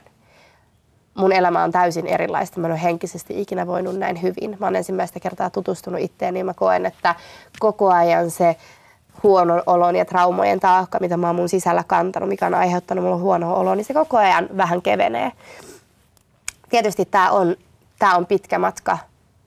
Mun 1.15 1.31
elämä 1.31 1.63
on 1.63 1.71
täysin 1.71 2.07
erilaista. 2.07 2.59
Mä 2.59 2.67
en 2.67 2.71
ole 2.73 2.83
henkisesti 2.83 3.41
ikinä 3.41 3.67
voinut 3.67 3.95
näin 3.95 4.21
hyvin. 4.21 4.57
Mä 4.59 4.67
olen 4.67 4.75
ensimmäistä 4.75 5.19
kertaa 5.19 5.49
tutustunut 5.49 6.01
itteeni 6.01 6.39
ja 6.39 6.45
mä 6.45 6.53
koen, 6.53 6.85
että 6.85 7.15
koko 7.59 7.91
ajan 7.91 8.31
se 8.31 8.55
huonon 9.23 9.63
olon 9.65 9.95
ja 9.95 10.05
traumojen 10.05 10.59
taakka, 10.59 10.97
mitä 11.01 11.17
mä 11.17 11.27
oon 11.27 11.35
mun 11.35 11.49
sisällä 11.49 11.83
kantanut, 11.88 12.29
mikä 12.29 12.47
on 12.47 12.53
aiheuttanut 12.53 13.03
mulle 13.03 13.17
huono 13.17 13.55
olo, 13.55 13.75
niin 13.75 13.85
se 13.85 13.93
koko 13.93 14.17
ajan 14.17 14.49
vähän 14.57 14.81
kevenee 14.81 15.31
tietysti 16.69 17.05
tämä 17.05 17.31
on, 17.31 17.55
tää 17.99 18.15
on 18.15 18.25
pitkä 18.25 18.59
matka. 18.59 18.97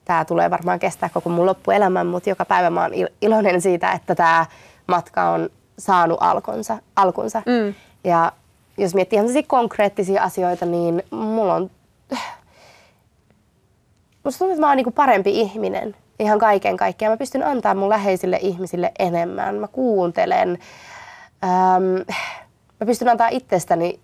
Tämä 0.05 0.25
tulee 0.25 0.51
varmaan 0.51 0.79
kestää 0.79 1.09
koko 1.09 1.31
mun 1.31 1.47
loppuelämän, 1.47 2.07
mutta 2.07 2.29
joka 2.29 2.45
päivä 2.45 2.71
mä 2.71 2.83
oon 2.83 2.93
iloinen 3.21 3.61
siitä, 3.61 3.93
että 3.93 4.15
tämä 4.15 4.47
matka 4.87 5.31
on 5.31 5.51
saanut 5.79 6.19
alkunsa. 6.21 6.79
alkunsa. 6.97 7.43
Mm. 7.47 7.75
Ja 8.05 8.33
jos 8.79 8.95
miettii 8.95 9.19
ihan 9.19 9.45
konkreettisia 9.47 10.23
asioita, 10.23 10.67
niin 10.67 11.03
mulla 11.11 11.55
on... 11.55 11.71
Musta 14.25 14.39
tuntuu, 14.39 14.53
että 14.53 14.61
mä 14.61 14.69
oon 14.69 14.77
niinku 14.77 14.91
parempi 14.91 15.41
ihminen 15.41 15.97
ihan 16.19 16.39
kaiken 16.39 16.77
kaikkiaan. 16.77 17.13
Mä 17.13 17.17
pystyn 17.17 17.47
antaa 17.47 17.75
mun 17.75 17.89
läheisille 17.89 18.39
ihmisille 18.43 18.93
enemmän. 18.99 19.55
Mä 19.55 19.69
kuuntelen. 19.69 20.59
Ähm, 21.45 21.85
mä 22.81 22.87
pystyn 22.87 23.09
antaa 23.09 23.29
itsestäni 23.29 24.01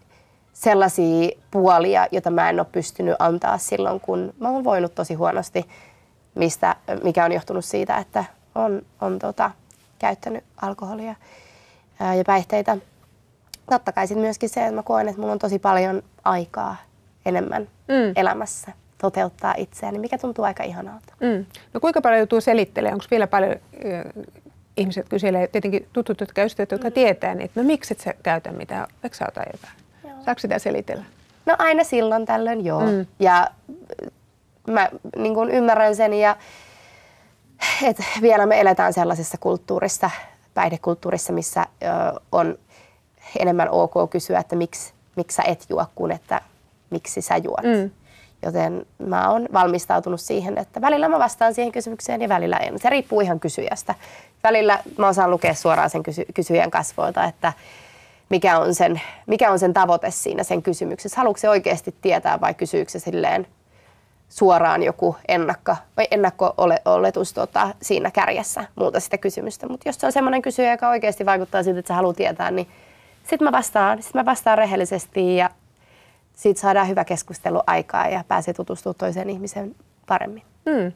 sellaisia 0.52 1.30
puolia, 1.50 2.06
joita 2.12 2.30
mä 2.30 2.50
en 2.50 2.60
ole 2.60 2.66
pystynyt 2.72 3.14
antaa 3.18 3.58
silloin, 3.58 4.00
kun 4.00 4.34
mä 4.38 4.48
oon 4.48 4.64
voinut 4.64 4.94
tosi 4.94 5.14
huonosti, 5.14 5.64
mistä, 6.34 6.76
mikä 7.02 7.24
on 7.24 7.32
johtunut 7.32 7.64
siitä, 7.64 7.96
että 7.96 8.24
on, 8.54 8.82
on 9.00 9.18
tota, 9.18 9.50
käyttänyt 9.98 10.44
alkoholia 10.62 11.14
ja 12.00 12.24
päihteitä. 12.26 12.76
Totta 13.70 13.92
kai 13.92 14.06
sitten 14.06 14.24
myöskin 14.24 14.48
se, 14.48 14.60
että 14.60 14.74
mä 14.74 14.82
koen, 14.82 15.08
että 15.08 15.20
mulla 15.20 15.32
on 15.32 15.38
tosi 15.38 15.58
paljon 15.58 16.02
aikaa 16.24 16.76
enemmän 17.26 17.62
mm. 17.88 18.12
elämässä 18.16 18.72
toteuttaa 18.98 19.54
itseäni, 19.56 19.98
mikä 19.98 20.18
tuntuu 20.18 20.44
aika 20.44 20.62
ihanalta. 20.62 21.14
Mm. 21.20 21.46
No 21.74 21.80
kuinka 21.80 22.00
paljon 22.00 22.18
joutuu 22.18 22.40
selittelemään? 22.40 22.94
Onko 22.94 23.06
vielä 23.10 23.26
paljon 23.26 23.52
äh, 23.52 24.24
ihmiset 24.76 25.08
kyselee, 25.08 25.46
tietenkin 25.46 25.88
tutut, 25.92 26.20
jotka 26.20 26.42
ystävät, 26.42 26.70
jotka 26.70 26.88
mm. 26.88 26.94
tietää, 26.94 27.34
niin, 27.34 27.44
että 27.44 27.60
no 27.60 27.66
miksi 27.66 27.94
et 27.94 28.00
sä 28.00 28.14
käytä 28.22 28.52
mitään, 28.52 28.86
eikö 29.04 29.16
sä 29.16 29.24
ota 29.28 29.40
jotain? 29.52 29.74
Saako 30.24 30.38
sitä 30.38 30.58
selitellä? 30.58 31.04
No 31.46 31.56
aina 31.58 31.84
silloin 31.84 32.26
tällöin 32.26 32.64
joo. 32.64 32.80
Mm. 32.80 33.06
Ja 33.18 33.50
mä 34.68 34.88
niin 35.16 35.50
ymmärrän 35.52 35.96
sen 35.96 36.14
ja 36.14 36.36
että 37.82 38.04
vielä 38.22 38.46
me 38.46 38.60
eletään 38.60 38.92
sellaisessa 38.92 39.38
kulttuurissa, 39.38 40.10
päihdekulttuurissa, 40.54 41.32
missä 41.32 41.66
ö, 41.82 42.20
on 42.32 42.58
enemmän 43.38 43.68
ok 43.70 43.92
kysyä, 44.10 44.38
että 44.38 44.56
miksi, 44.56 44.92
miksi 45.16 45.36
sä 45.36 45.42
et 45.42 45.66
juo, 45.68 45.86
kuin 45.94 46.12
että 46.12 46.40
miksi 46.90 47.20
sä 47.20 47.36
juot. 47.36 47.62
Mm. 47.62 47.90
Joten 48.42 48.86
mä 48.98 49.30
oon 49.30 49.48
valmistautunut 49.52 50.20
siihen, 50.20 50.58
että 50.58 50.80
välillä 50.80 51.08
mä 51.08 51.18
vastaan 51.18 51.54
siihen 51.54 51.72
kysymykseen 51.72 52.22
ja 52.22 52.28
välillä 52.28 52.56
en. 52.56 52.78
Se 52.78 52.90
riippuu 52.90 53.20
ihan 53.20 53.40
kysyjästä. 53.40 53.94
Välillä 54.42 54.78
mä 54.98 55.08
osaan 55.08 55.30
lukea 55.30 55.54
suoraan 55.54 55.90
sen 55.90 56.02
kysy- 56.02 56.26
kysyjän 56.34 56.70
kasvoilta, 56.70 57.24
että 57.24 57.52
mikä 58.28 58.58
on, 58.58 58.74
sen, 58.74 59.00
mikä 59.26 59.50
on 59.50 59.58
sen 59.58 59.74
tavoite 59.74 60.10
siinä 60.10 60.42
sen 60.42 60.62
kysymyksessä. 60.62 61.16
Haluatko 61.16 61.40
se 61.40 61.48
oikeasti 61.48 61.94
tietää 62.02 62.40
vai 62.40 62.54
kysyykö 62.54 62.90
se 62.90 62.98
silleen 62.98 63.46
suoraan 64.34 64.82
joku 64.82 65.16
ennakko, 65.28 65.76
vai 65.96 66.06
ennakko-oletus 66.10 67.32
tota, 67.32 67.74
siinä 67.82 68.10
kärjessä 68.10 68.64
muuta 68.74 69.00
sitä 69.00 69.18
kysymystä. 69.18 69.68
Mutta 69.68 69.88
jos 69.88 69.96
se 69.96 70.06
on 70.06 70.12
semmoinen 70.12 70.42
kysyjä, 70.42 70.70
joka 70.70 70.88
oikeasti 70.88 71.26
vaikuttaa 71.26 71.62
siltä, 71.62 71.78
että 71.78 71.88
sä 71.88 71.94
haluat 71.94 72.16
tietää, 72.16 72.50
niin 72.50 72.68
sitten 73.22 73.44
mä 73.46 73.52
vastaan, 73.52 74.02
sit 74.02 74.14
mä 74.14 74.24
vastaan 74.24 74.58
rehellisesti 74.58 75.36
ja 75.36 75.50
siitä 76.32 76.60
saadaan 76.60 76.88
hyvä 76.88 77.04
keskustelu 77.04 77.60
aikaa 77.66 78.08
ja 78.08 78.24
pääsee 78.28 78.54
tutustumaan 78.54 78.96
toiseen 78.98 79.30
ihmiseen 79.30 79.74
paremmin. 80.06 80.42
Mm. 80.66 80.92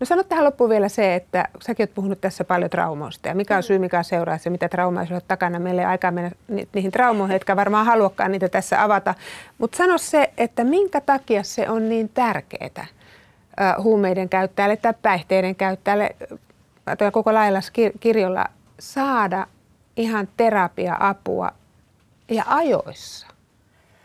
No 0.00 0.06
sano 0.06 0.22
tähän 0.22 0.44
loppuun 0.44 0.70
vielä 0.70 0.88
se, 0.88 1.14
että 1.14 1.48
säkin 1.62 1.84
olet 1.84 1.94
puhunut 1.94 2.20
tässä 2.20 2.44
paljon 2.44 2.70
traumoista 2.70 3.28
ja 3.28 3.34
mikä 3.34 3.56
on 3.56 3.62
syy, 3.62 3.78
mikä 3.78 3.98
on 3.98 4.04
seuraa 4.04 4.38
se, 4.38 4.50
mitä 4.50 4.68
traumaa 4.68 5.04
on 5.10 5.20
takana. 5.28 5.58
Meillä 5.58 5.82
ei 5.82 5.86
aikaa 5.86 6.10
mennä 6.10 6.30
ni- 6.48 6.68
niihin 6.74 6.90
traumoihin, 6.90 7.34
jotka 7.34 7.56
varmaan 7.56 7.86
haluakaan 7.86 8.32
niitä 8.32 8.48
tässä 8.48 8.82
avata. 8.82 9.14
Mutta 9.58 9.76
sano 9.76 9.98
se, 9.98 10.32
että 10.36 10.64
minkä 10.64 11.00
takia 11.00 11.42
se 11.42 11.68
on 11.68 11.88
niin 11.88 12.08
tärkeää 12.08 12.86
huumeiden 13.82 14.28
käyttäjälle 14.28 14.76
tai 14.76 14.94
päihteiden 15.02 15.56
käyttäjälle 15.56 16.16
tai 16.98 17.10
koko 17.10 17.34
lailla 17.34 17.60
kirjolla 18.00 18.44
saada 18.78 19.46
ihan 19.96 20.28
terapia-apua 20.36 21.50
ja 22.28 22.44
ajoissa? 22.46 23.26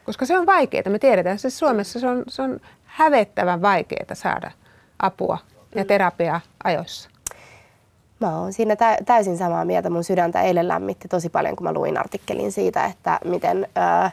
Koska 0.06 0.26
se 0.26 0.38
on 0.38 0.46
vaikeaa, 0.46 0.90
me 0.90 1.00
tiedetään. 1.00 1.40
Siis 1.40 1.60
Suomessa 1.60 2.00
se 2.00 2.08
on, 2.08 2.24
se 2.28 2.42
on 2.42 2.60
hävettävän 2.94 3.62
vaikeaa 3.62 4.16
saada 4.16 4.52
apua 5.00 5.38
ja 5.76 5.86
terapiaa 5.86 6.42
ajoissa. 6.64 7.10
Mä 8.20 8.40
oon 8.40 8.54
siinä 8.54 8.76
täysin 9.06 9.38
samaa 9.38 9.66
mieltä. 9.66 9.90
Mun 9.90 10.04
sydäntä 10.04 10.42
eilen 10.42 10.68
lämmitti 10.68 11.08
tosi 11.08 11.30
paljon, 11.30 11.56
kun 11.56 11.64
mä 11.64 11.74
luin 11.74 11.98
artikkelin 11.98 12.52
siitä, 12.52 12.86
että 12.86 13.20
miten 13.26 13.68
ö, 13.78 14.10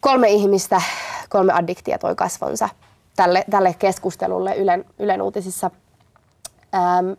kolme 0.00 0.28
ihmistä, 0.28 0.82
kolme 1.28 1.52
addiktia 1.52 1.98
toi 1.98 2.14
kasvonsa 2.14 2.68
tälle, 3.16 3.44
tälle 3.50 3.74
keskustelulle 3.78 4.56
Ylen, 4.56 4.84
Ylen 4.98 5.22
uutisissa. 5.22 5.70
Ähm, 6.74 7.10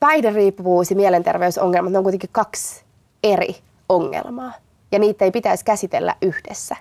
päihderiippuvuus 0.00 0.90
ja 0.90 0.96
mielenterveysongelmat, 0.96 1.92
ne 1.92 1.98
on 1.98 2.04
kuitenkin 2.04 2.30
kaksi 2.32 2.84
eri 3.22 3.56
ongelmaa. 3.88 4.52
Ja 4.92 4.98
niitä 4.98 5.24
ei 5.24 5.30
pitäisi 5.30 5.64
käsitellä 5.64 6.14
yhdessä. 6.22 6.76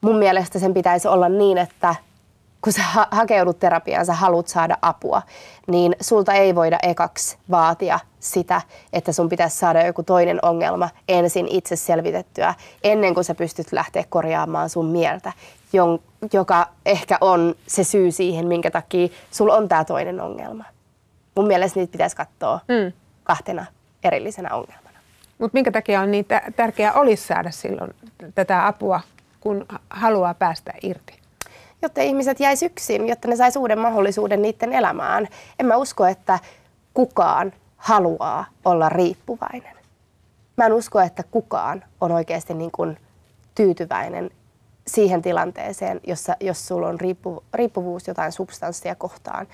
Mun 0.00 0.18
mielestä 0.18 0.58
sen 0.58 0.74
pitäisi 0.74 1.08
olla 1.08 1.28
niin, 1.28 1.58
että 1.58 1.94
kun 2.60 2.72
sä 2.72 2.82
ha- 2.82 3.08
hakeudut 3.10 3.58
terapiaan, 3.58 4.06
sä 4.06 4.12
haluat 4.12 4.48
saada 4.48 4.76
apua, 4.82 5.22
niin 5.68 5.96
sulta 6.00 6.32
ei 6.32 6.54
voida 6.54 6.78
ekaksi 6.82 7.38
vaatia 7.50 8.00
sitä, 8.20 8.62
että 8.92 9.12
sun 9.12 9.28
pitäisi 9.28 9.58
saada 9.58 9.86
joku 9.86 10.02
toinen 10.02 10.38
ongelma 10.42 10.88
ensin 11.08 11.48
itse 11.48 11.76
selvitettyä, 11.76 12.54
ennen 12.84 13.14
kuin 13.14 13.24
sä 13.24 13.34
pystyt 13.34 13.72
lähteä 13.72 14.04
korjaamaan 14.08 14.70
sun 14.70 14.86
mieltä, 14.86 15.32
joka 16.32 16.66
ehkä 16.86 17.18
on 17.20 17.54
se 17.66 17.84
syy 17.84 18.10
siihen, 18.10 18.46
minkä 18.46 18.70
takia 18.70 19.08
sulla 19.30 19.56
on 19.56 19.68
tämä 19.68 19.84
toinen 19.84 20.20
ongelma. 20.20 20.64
Mun 21.34 21.46
mielestä 21.46 21.80
niitä 21.80 21.92
pitäisi 21.92 22.16
katsoa 22.16 22.60
mm. 22.68 22.92
kahtena 23.24 23.66
erillisenä 24.04 24.54
ongelmana. 24.54 24.98
Mutta 25.38 25.56
minkä 25.56 25.70
takia 25.70 26.00
on 26.00 26.10
niin 26.10 26.26
tärkeää 26.56 26.92
olisi 26.92 27.26
saada 27.26 27.50
silloin 27.50 27.94
tätä 28.34 28.66
apua, 28.66 29.00
kun 29.40 29.66
haluaa 29.90 30.34
päästä 30.34 30.72
irti? 30.82 31.18
jotta 31.82 32.00
ihmiset 32.00 32.40
jäisi 32.40 32.66
yksin, 32.66 33.08
jotta 33.08 33.28
ne 33.28 33.36
saisi 33.36 33.58
uuden 33.58 33.78
mahdollisuuden 33.78 34.42
niiden 34.42 34.72
elämään. 34.72 35.28
En 35.58 35.66
mä 35.66 35.76
usko, 35.76 36.06
että 36.06 36.38
kukaan 36.94 37.52
haluaa 37.76 38.44
olla 38.64 38.88
riippuvainen. 38.88 39.76
Mä 40.56 40.66
en 40.66 40.72
usko, 40.72 41.00
että 41.00 41.22
kukaan 41.22 41.84
on 42.00 42.12
oikeasti 42.12 42.54
niin 42.54 42.70
kuin 42.70 42.96
tyytyväinen 43.54 44.30
siihen 44.86 45.22
tilanteeseen, 45.22 46.00
jossa, 46.06 46.36
jos 46.40 46.68
sulla 46.68 46.88
on 46.88 47.00
riippu, 47.00 47.44
riippuvuus 47.54 48.08
jotain 48.08 48.32
substanssia 48.32 48.94
kohtaan, 48.94 49.46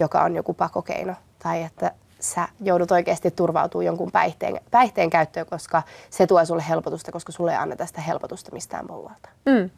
joka 0.00 0.22
on 0.22 0.36
joku 0.36 0.54
pakokeino, 0.54 1.14
tai 1.42 1.62
että 1.62 1.92
sä 2.22 2.48
joudut 2.60 2.90
oikeasti 2.90 3.30
turvautumaan 3.30 3.86
jonkun 3.86 4.12
päihteen, 4.12 4.60
päihteen 4.70 5.10
käyttöön, 5.10 5.46
koska 5.46 5.82
se 6.10 6.26
tuo 6.26 6.44
sulle 6.44 6.64
helpotusta, 6.68 7.12
koska 7.12 7.32
sulle 7.32 7.50
ei 7.50 7.56
anneta 7.56 7.86
sitä 7.86 8.00
helpotusta 8.00 8.52
mistään 8.52 8.86
muualta. 8.88 9.28
Mm. 9.46 9.70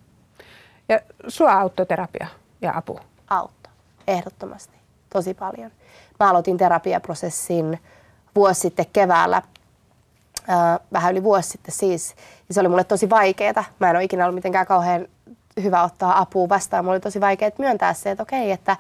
Ja 0.89 1.01
sua 1.29 1.53
auttoi 1.53 1.87
terapia 1.87 2.27
ja 2.63 2.73
apu? 2.77 3.01
Autto, 3.31 3.71
ehdottomasti. 4.09 4.79
Tosi 5.13 5.35
paljon. 5.35 5.71
Mä 6.21 6.31
aloitin 6.31 6.57
terapiaprosessin 6.57 7.81
vuosi 8.35 8.61
sitten 8.61 8.87
keväällä, 8.93 9.43
äh, 10.51 10.79
vähän 10.93 11.13
yli 11.13 11.23
vuosi 11.23 11.49
sitten 11.49 11.75
siis. 11.75 12.15
Ja 12.49 12.55
se 12.55 12.61
oli 12.61 12.69
mulle 12.69 12.85
tosi 12.85 13.11
vaikeaa. 13.11 13.65
Mä 13.79 13.91
en 13.91 13.97
ole 13.97 14.05
ikinä 14.05 14.25
ollut 14.25 14.35
mitenkään 14.35 14.67
kauhean 14.67 15.07
hyvä 15.63 15.83
ottaa 15.83 16.21
apua 16.21 16.49
vastaan. 16.49 16.85
Mulla 16.85 16.95
oli 16.95 17.01
tosi 17.01 17.21
vaikea 17.21 17.51
myöntää 17.59 17.95
se, 17.95 18.11
että 18.11 18.23
okei, 18.23 18.51
että 18.51 18.77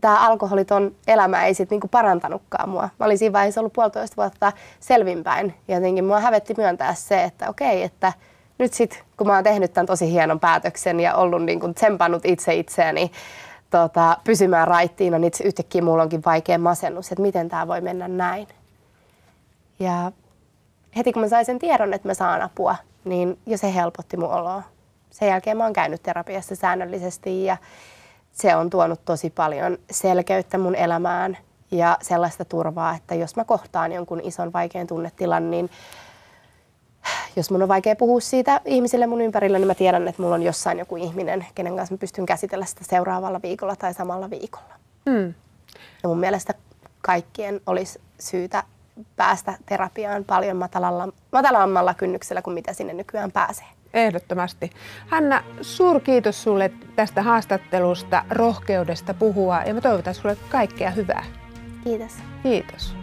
tämä 0.00 0.26
alkoholiton 0.26 0.94
elämä 1.06 1.44
ei 1.44 1.54
sitten 1.54 1.76
niinku 1.76 1.88
parantanutkaan 1.88 2.68
mua. 2.68 2.88
Mä 2.98 3.06
olin 3.06 3.18
siinä 3.18 3.32
vaiheessa 3.32 3.60
ollut 3.60 3.72
puolitoista 3.72 4.16
vuotta 4.16 4.52
selvinpäin. 4.80 5.54
Ja 5.68 5.74
jotenkin 5.74 6.04
mua 6.04 6.20
hävetti 6.20 6.54
myöntää 6.56 6.94
se, 6.94 7.24
että 7.24 7.48
okei, 7.48 7.82
että– 7.82 8.12
nyt 8.62 8.74
sitten, 8.74 8.98
kun 9.16 9.26
mä 9.26 9.34
oon 9.34 9.44
tehnyt 9.44 9.72
tämän 9.72 9.86
tosi 9.86 10.12
hienon 10.12 10.40
päätöksen 10.40 11.00
ja 11.00 11.14
ollut 11.14 11.42
niin 11.42 11.60
kuin 11.60 11.74
tsempannut 11.74 12.24
itse 12.24 12.54
itseäni 12.54 13.12
tota, 13.70 14.16
pysymään 14.24 14.68
raittiina, 14.68 15.18
niin 15.18 15.32
yhtäkkiä 15.44 15.82
mulla 15.82 16.02
onkin 16.02 16.22
vaikea 16.26 16.58
masennus, 16.58 17.12
että 17.12 17.22
miten 17.22 17.48
tämä 17.48 17.68
voi 17.68 17.80
mennä 17.80 18.08
näin. 18.08 18.48
Ja 19.78 20.12
heti 20.96 21.12
kun 21.12 21.22
mä 21.22 21.28
sain 21.28 21.44
sen 21.44 21.58
tiedon, 21.58 21.94
että 21.94 22.08
mä 22.08 22.14
saan 22.14 22.42
apua, 22.42 22.76
niin 23.04 23.38
jo 23.46 23.58
se 23.58 23.74
helpotti 23.74 24.16
mun 24.16 24.30
oloa. 24.30 24.62
Sen 25.10 25.28
jälkeen 25.28 25.56
mä 25.56 25.64
oon 25.64 25.72
käynyt 25.72 26.02
terapiassa 26.02 26.56
säännöllisesti 26.56 27.44
ja 27.44 27.56
se 28.32 28.56
on 28.56 28.70
tuonut 28.70 29.04
tosi 29.04 29.30
paljon 29.30 29.78
selkeyttä 29.90 30.58
mun 30.58 30.74
elämään 30.74 31.38
ja 31.70 31.98
sellaista 32.02 32.44
turvaa, 32.44 32.94
että 32.94 33.14
jos 33.14 33.36
mä 33.36 33.44
kohtaan 33.44 33.92
jonkun 33.92 34.20
ison 34.24 34.52
vaikean 34.52 34.86
tunnetilan, 34.86 35.50
niin 35.50 35.70
jos 37.36 37.50
mun 37.50 37.62
on 37.62 37.68
vaikea 37.68 37.96
puhua 37.96 38.20
siitä 38.20 38.60
ihmisille 38.64 39.06
mun 39.06 39.20
ympärillä, 39.20 39.58
niin 39.58 39.66
mä 39.66 39.74
tiedän, 39.74 40.08
että 40.08 40.22
mulla 40.22 40.34
on 40.34 40.42
jossain 40.42 40.78
joku 40.78 40.96
ihminen, 40.96 41.46
kenen 41.54 41.76
kanssa 41.76 41.94
mä 41.94 41.98
pystyn 41.98 42.26
käsitellä 42.26 42.64
sitä 42.64 42.84
seuraavalla 42.84 43.42
viikolla 43.42 43.76
tai 43.76 43.94
samalla 43.94 44.30
viikolla. 44.30 44.74
Mm. 45.06 45.34
Ja 46.02 46.08
mun 46.08 46.18
mielestä 46.18 46.54
kaikkien 47.02 47.60
olisi 47.66 48.00
syytä 48.20 48.62
päästä 49.16 49.54
terapiaan 49.66 50.24
paljon 50.24 50.56
matalalla, 50.56 51.08
matalammalla 51.32 51.94
kynnyksellä 51.94 52.42
kuin 52.42 52.54
mitä 52.54 52.72
sinne 52.72 52.92
nykyään 52.92 53.32
pääsee. 53.32 53.66
Ehdottomasti. 53.94 54.70
Hanna, 55.06 55.42
kiitos 56.00 56.42
sulle 56.42 56.72
tästä 56.96 57.22
haastattelusta, 57.22 58.24
rohkeudesta 58.30 59.14
puhua 59.14 59.62
ja 59.66 59.74
mä 59.74 59.80
toivotan 59.80 60.14
sulle 60.14 60.36
kaikkea 60.48 60.90
hyvää. 60.90 61.24
Kiitos. 61.84 62.12
Kiitos. 62.42 63.01